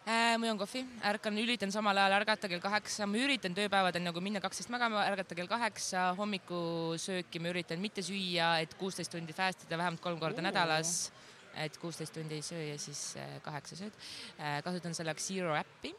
[0.06, 0.36] äh,.
[0.38, 4.42] ma joon kohvi, ärkan, üritan samal ajal ärgata kell kaheksa, ma üritan tööpäevadel nagu minna
[4.42, 9.78] kaksteist magama, ärgata kell kaheksa, hommikusööki ma üritan mitte süüa, et kuusteist tundi fast ida
[9.80, 10.48] vähemalt kolm korda Oo.
[10.48, 11.10] nädalas.
[11.58, 13.96] et kuusteist tundi ei söö ja siis äh, kaheksa sööd
[14.38, 14.60] äh,.
[14.62, 15.90] kasutan selleks Zero äppi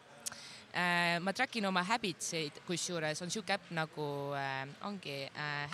[0.71, 4.05] äh, ma track in oma habits eid, kusjuures on siuke äpp nagu
[4.87, 5.25] ongi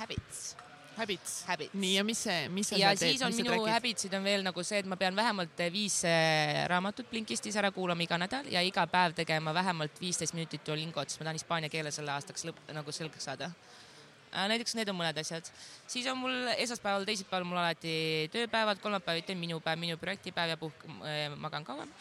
[0.01, 0.66] Habits
[0.97, 1.73] Habits, habits..
[1.77, 3.73] nii ja mis see, mis sa ja siis teed, on minu trackid?
[3.75, 8.01] habits'id on veel nagu see, et ma pean vähemalt viis äh, raamatut Blinkistis ära kuulama
[8.01, 11.93] iga nädal ja iga päev tegema vähemalt viisteist minutit Duolingot, sest ma tahan hispaania keele
[11.93, 15.53] selle aastaks lõpp nagu selgeks saada äh, näiteks need on mõned asjad.
[15.85, 17.95] siis on mul esmaspäeval, teisipäeval mul alati
[18.33, 21.93] tööpäevad, kolmapäeviti on minu päev, minu projektipäev ja puhk-, äh, magan kauem.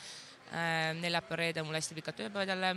[1.02, 2.76] neljapäev, reede on mul hästi pikad tööpäevad jälle.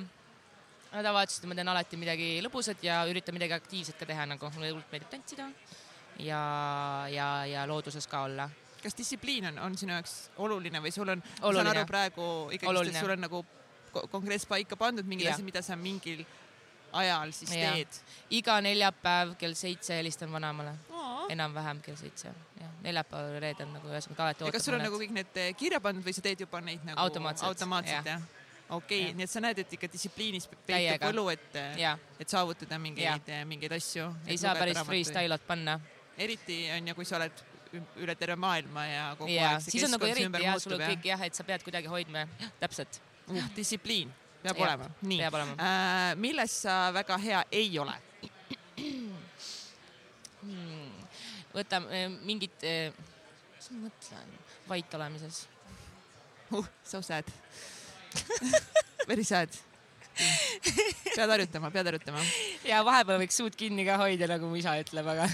[0.91, 4.91] nädalavahetusel ma teen alati midagi lõbusat ja üritan midagi aktiivset ka teha, nagu mulle hullult
[4.91, 5.47] meeldib tantsida
[6.19, 6.41] ja,
[7.11, 8.49] ja, ja looduses ka olla.
[8.83, 12.91] kas distsipliin on, on sinu jaoks oluline või sul on, ma saan aru praegu ikkagi,
[12.91, 13.45] et sul on nagu
[14.11, 16.23] konkreetselt paika pandud mingid asjad, mida sa mingil
[16.95, 17.73] ajal siis ja.
[17.75, 17.99] teed?
[18.39, 20.77] iga neljapäev kell seitse helistan vanaemale
[21.29, 22.71] enam-vähem kell seitse, jah.
[22.81, 24.47] neljapäeval ja reedel nagu ühesõnaga alati.
[24.47, 26.85] ja kas sul on nagu kõik need eh, kirja pandud või sa teed juba neid
[26.87, 28.47] nagu automaatselt, automaatselt, jah ja.?
[28.69, 31.61] okei okay,, nii et sa näed, et ikka distsipliinis peitub võlu, et,
[32.21, 34.09] et saavutada mingeid, eh, mingeid asju.
[34.27, 35.79] ei saa päris freestyle'ot panna
[36.19, 37.43] eriti on ju, kui sa oled
[38.01, 40.83] üle terve maailma ja kogu ja, aeg see siis on nagu eriti jah, sul on
[40.83, 42.25] kõik jah, et sa pead kuidagi hoidma,
[42.61, 43.01] täpselt
[43.55, 44.11] distsipliin
[44.41, 44.89] peab ja, olema.
[45.05, 47.95] nii, äh, milles sa väga hea ei ole
[50.41, 50.91] hmm.?
[51.53, 52.91] võtame äh, mingit äh,,
[53.55, 54.35] mis ma mõtlen,
[54.69, 55.43] vait olemises
[56.55, 56.67] uh,.
[56.83, 57.27] So sad
[59.09, 59.68] very sad
[61.15, 62.23] pead harjutama, pead harjutama.
[62.67, 65.27] ja vahepeal võiks suud kinni ka hoida, nagu mu isa ütleb, aga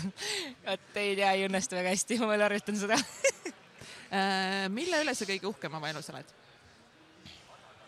[0.67, 5.27] vot ei tea, ei õnnestu väga hästi, ma veel harjutan seda äh, mille üle sa
[5.29, 6.33] kõige uhkem oma elus oled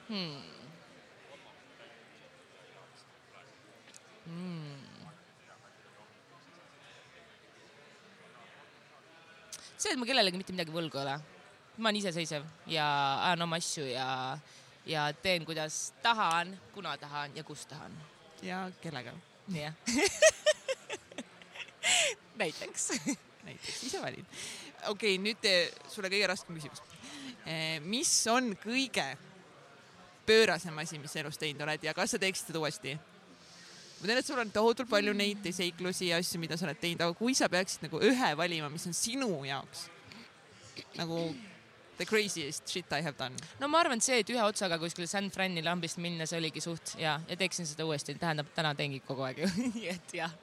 [0.09, 0.53] hmm.?
[4.27, 4.77] Hmm.
[9.77, 11.17] see, et ma kellelegi mitte midagi võlgu ei ole.
[11.77, 12.85] ma olen iseseisev ja
[13.29, 14.07] ajan oma asju ja,
[14.87, 17.91] ja teen, kuidas tahan, kuna tahan ja kus tahan.
[18.41, 19.13] ja kellega.
[19.53, 19.73] jah
[22.37, 22.91] näiteks
[23.47, 24.25] näiteks, ise valid.
[24.87, 25.49] okei okay,, nüüd
[25.91, 26.83] sulle kõige raskem küsimus.
[27.47, 29.05] Eh, mis on kõige
[30.27, 32.97] pöörasem asi, mis sa elus teinud oled ja kas sa teeksid seda uuesti?
[33.97, 37.01] ma tean, et sul on tohutult palju neid seiklusi ja asju, mida sa oled teinud,
[37.01, 39.87] aga kui sa peaksid nagu ühe valima, mis on sinu jaoks
[40.99, 41.31] nagu
[41.97, 43.35] the craziest shit I have done?
[43.59, 46.63] no ma arvan, et see, et ühe otsaga kuskile San Frani lambist minna, see oligi
[46.63, 50.35] suht ja, ja teeksin seda uuesti, tähendab, täna teengi kogu aeg ju nii et jah.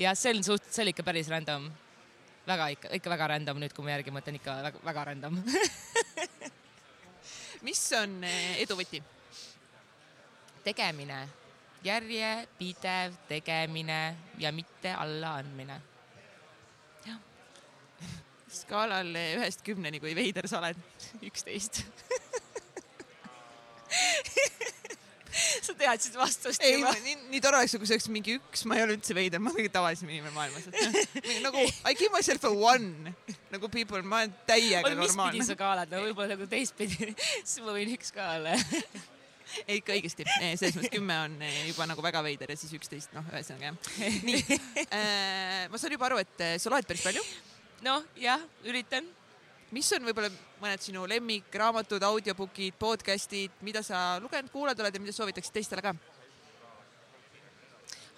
[0.00, 1.68] jah, see on suht, see oli ikka päris random.
[2.46, 5.38] väga ikka, ikka väga random nüüd, kui ma järgi mõtlen, ikka väga, väga random
[7.68, 9.04] mis on eh, edu võti?
[10.62, 11.22] tegemine
[11.84, 15.80] järjepidev tegemine ja mitte allaandmine.
[18.56, 20.78] Skaalal ühest kümneni, kui veider sa oled?
[21.22, 21.82] üksteist
[25.62, 26.92] sa teadsid vastust ei, juba?
[27.04, 29.50] nii, nii tore oleks, kui see oleks mingi üks, ma ei ole üldse veider, ma
[29.50, 30.74] olen kõige tavalisem inimene maailmas, et
[31.44, 33.14] nagu I give myself a one
[33.52, 35.38] nagu people, ma olen täiega normaalne.
[35.38, 37.14] mis pidi sa kaalad, no võib-olla nagu teistpidi,
[37.48, 38.52] siis ma võin üks ka olla
[39.66, 40.26] ei, ikka õigesti,
[40.56, 43.76] selles mõttes kümme on eh, juba nagu väga veider ja siis üksteist, noh, ühesõnaga jah.
[44.28, 44.42] nii
[44.88, 47.24] äh,, ma saan juba aru, et eh, sa loed päris palju.
[47.82, 49.06] Noh, jah, üritan.
[49.72, 50.28] mis on võib-olla
[50.60, 55.94] mõned sinu lemmikraamatud, audiobookid, podcast'id, mida sa lugenud, kuulanud oled ja mida soovitaksid teistele ka?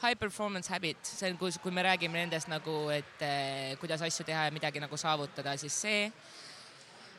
[0.03, 4.49] High performance habit, see on, kui me räägime nendest nagu, et eh, kuidas asju teha
[4.49, 6.11] ja midagi nagu saavutada, siis see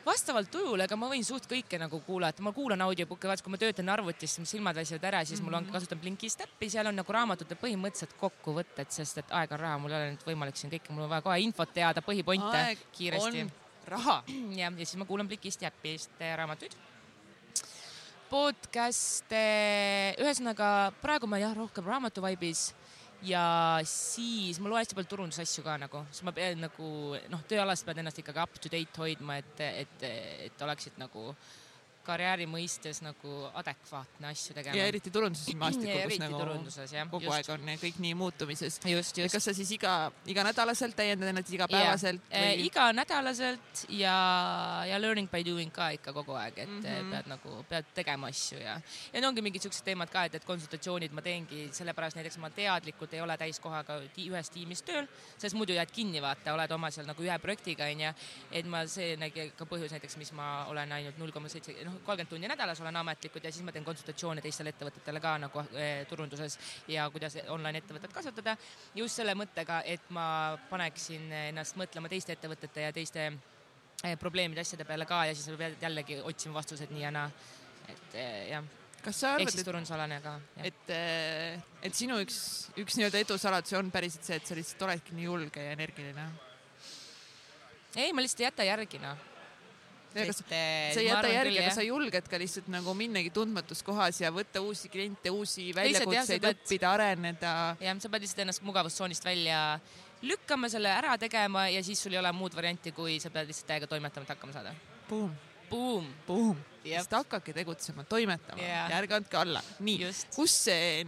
[0.06, 3.60] vastavalt tujule, ega ma võin suht kõike nagu kuulata, ma kuulan audiobook'e, vaata kui ma
[3.62, 5.74] töötan arvutis, siis silmad väsivad ära, siis mul on, mhm.
[5.74, 9.94] kasutan Blinkist äppi, seal on nagu raamatute põhimõtteliselt kokkuvõtted, sest et aeg on raha, mul
[9.94, 12.66] ei ole nüüd võimalik siin kõike, mul on vaja kohe infot teada, põhipointe
[12.98, 13.48] kiiresti.
[13.92, 14.22] raha.
[14.60, 16.78] ja, ja siis ma kuulan Blinkist äppist raamatuid
[18.26, 19.42] podcast'e,
[20.20, 22.72] ühesõnaga praegu ma jah, rohkem raamatu vaibis
[23.26, 23.44] ja
[23.90, 26.90] siis ma loen hästi palju turundusasju ka nagu, siis ma pean nagu
[27.32, 30.08] noh, tööalaselt pead ennast ikkagi up to date hoidma, et, et,
[30.50, 31.32] et oleksid nagu
[32.06, 34.78] karjääri mõistes nagu adekvaatne asju tegema.
[34.78, 37.36] ja eriti turunduses maastikul, kus nagu turunduses, jah, kogu just.
[37.38, 38.80] aeg on kõik nii muutumises.
[38.92, 39.22] just.
[39.34, 39.96] kas sa siis iga,
[40.30, 42.46] iganädalaselt täiendad ennast igapäevaselt yeah.?
[42.46, 42.68] Või...
[42.70, 44.16] iganädalaselt ja,
[44.90, 47.12] ja learning by doing ka ikka kogu aeg, et mm -hmm.
[47.16, 50.46] pead nagu, pead tegema asju ja, ja need ongi mingid siuksed teemad ka, et, et
[50.46, 55.74] konsultatsioonid ma teengi, sellepärast näiteks ma teadlikult ei ole täiskohaga ühes tiimis tööl, sest muidu
[55.74, 58.14] jääd kinni, vaata, oled oma seal nagu ühe projektiga onju.
[58.52, 61.95] et ma, see nägi ka põhjus näiteks, mis ma olen ainult null koma seitse, noh
[62.04, 66.06] kolmkümmend tundi nädalas olen ametlikud ja siis ma teen konsultatsioone teistele ettevõtetele ka nagu eh,
[66.10, 66.58] turunduses
[66.92, 68.58] ja kuidas online ettevõtet kasvatada.
[68.96, 74.86] just selle mõttega, et ma paneksin ennast mõtlema teiste ettevõtete ja teiste eh, probleemide, asjade
[74.86, 77.30] peale ka ja siis sa pead jällegi otsima vastuseid nii ja naa.
[77.90, 78.74] et eh, jah
[79.06, 80.32] kas sa arvad, et turundusalane ka,
[80.66, 80.94] et,
[81.86, 82.40] et sinu üks,
[82.82, 86.26] üks nii-öelda edusaladus on päriselt see, et sa lihtsalt oledki nii julge ja energiline?
[87.96, 89.35] ei, ma lihtsalt ei jäta järgi noh
[90.16, 94.32] kas sa ei jäta järgi, aga sa julged ka lihtsalt nagu minnagi tundmatus kohas ja
[94.36, 97.56] võtta uusi kliente, uusi väljakutseid, õppida, areneda.
[97.84, 99.64] jah, sa pead lihtsalt ennast mugavustsoonist välja
[100.26, 103.74] lükkama, selle ära tegema ja siis sul ei ole muud varianti, kui sa pead lihtsalt
[103.74, 104.78] täiega toimetama, et hakkama saada.
[105.10, 105.36] Boom.
[105.70, 106.08] Boom.
[106.28, 108.90] Boom sest hakake tegutsema, toimetama yeah.
[108.92, 109.62] ja ärge andke alla.
[109.86, 110.58] nii, kus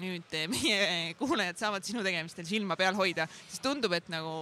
[0.01, 4.33] nüüd meie kuulajad saavad sinu tegemistel silma peal hoida, sest tundub, et nagu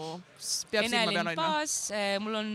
[0.72, 1.50] peab Enelin silma peal hoidma.
[1.98, 2.52] eh, mul on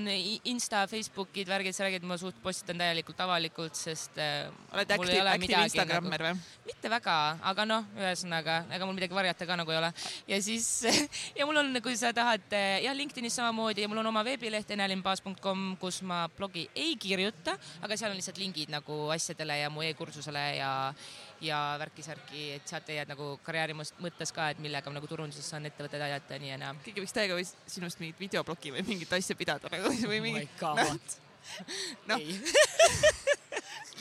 [0.50, 5.56] Insta, Facebookid, värgid, sa räägid, ma suht postitan täielikult avalikult, sest eh, oled aktiiv, aktiiv
[5.66, 6.70] Instagrammer nagu, või?
[6.70, 7.18] mitte väga,
[7.52, 9.92] aga noh, ühesõnaga, ega mul midagi varjata ka nagu ei ole.
[10.30, 10.68] ja siis
[11.38, 14.72] ja mul on, kui sa tahad, eh, jah, LinkedInis samamoodi ja mul on oma veebileht
[14.76, 19.70] enelinbaas.com, kus ma blogi ei kirjuta, aga seal on lihtsalt lingid mingeid nagu asjadele ja
[19.70, 20.94] mu e-kursusele ja,
[21.40, 26.02] ja värki-särki, et sealt leiad nagu karjääri mõttes ka, et millega nagu turunduses saan ettevõtteid
[26.02, 26.74] aidata ja nii ja naa.
[26.84, 31.29] keegi võiks täiega sinust mingit videobloki või mingit asja pidada nagu või mingi oh.
[32.10, 32.20] noh,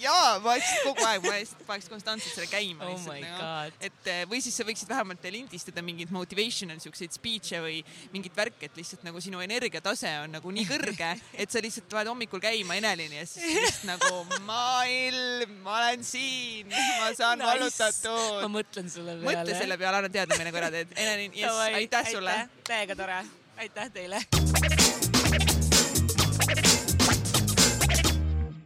[0.04, 3.76] jaa, ma lihtsalt kogu aeg, ma lihtsalt paneks konstantselt selle käima oh lihtsalt nagu.
[3.84, 7.80] et eh, või siis sa võiksid vähemalt lindistada mingeid motivational siukseid speech'e või
[8.14, 11.12] mingit värki, et lihtsalt nagu sinu energiatase on nagu nii kõrge,
[11.42, 16.72] et sa lihtsalt lähed hommikul käima Enelini ja siis lihtsalt nagu maailm, ma olen siin,
[16.72, 17.52] ma saan nice.
[17.52, 18.42] vallutatud.
[18.46, 19.30] ma mõtlen selle peale.
[19.32, 20.98] mõtle selle peale, anna teada meile, kui ära teed.
[21.00, 22.42] Enelin, jess, aitäh sulle.
[22.70, 23.24] täiega tore,
[23.60, 25.19] aitäh teile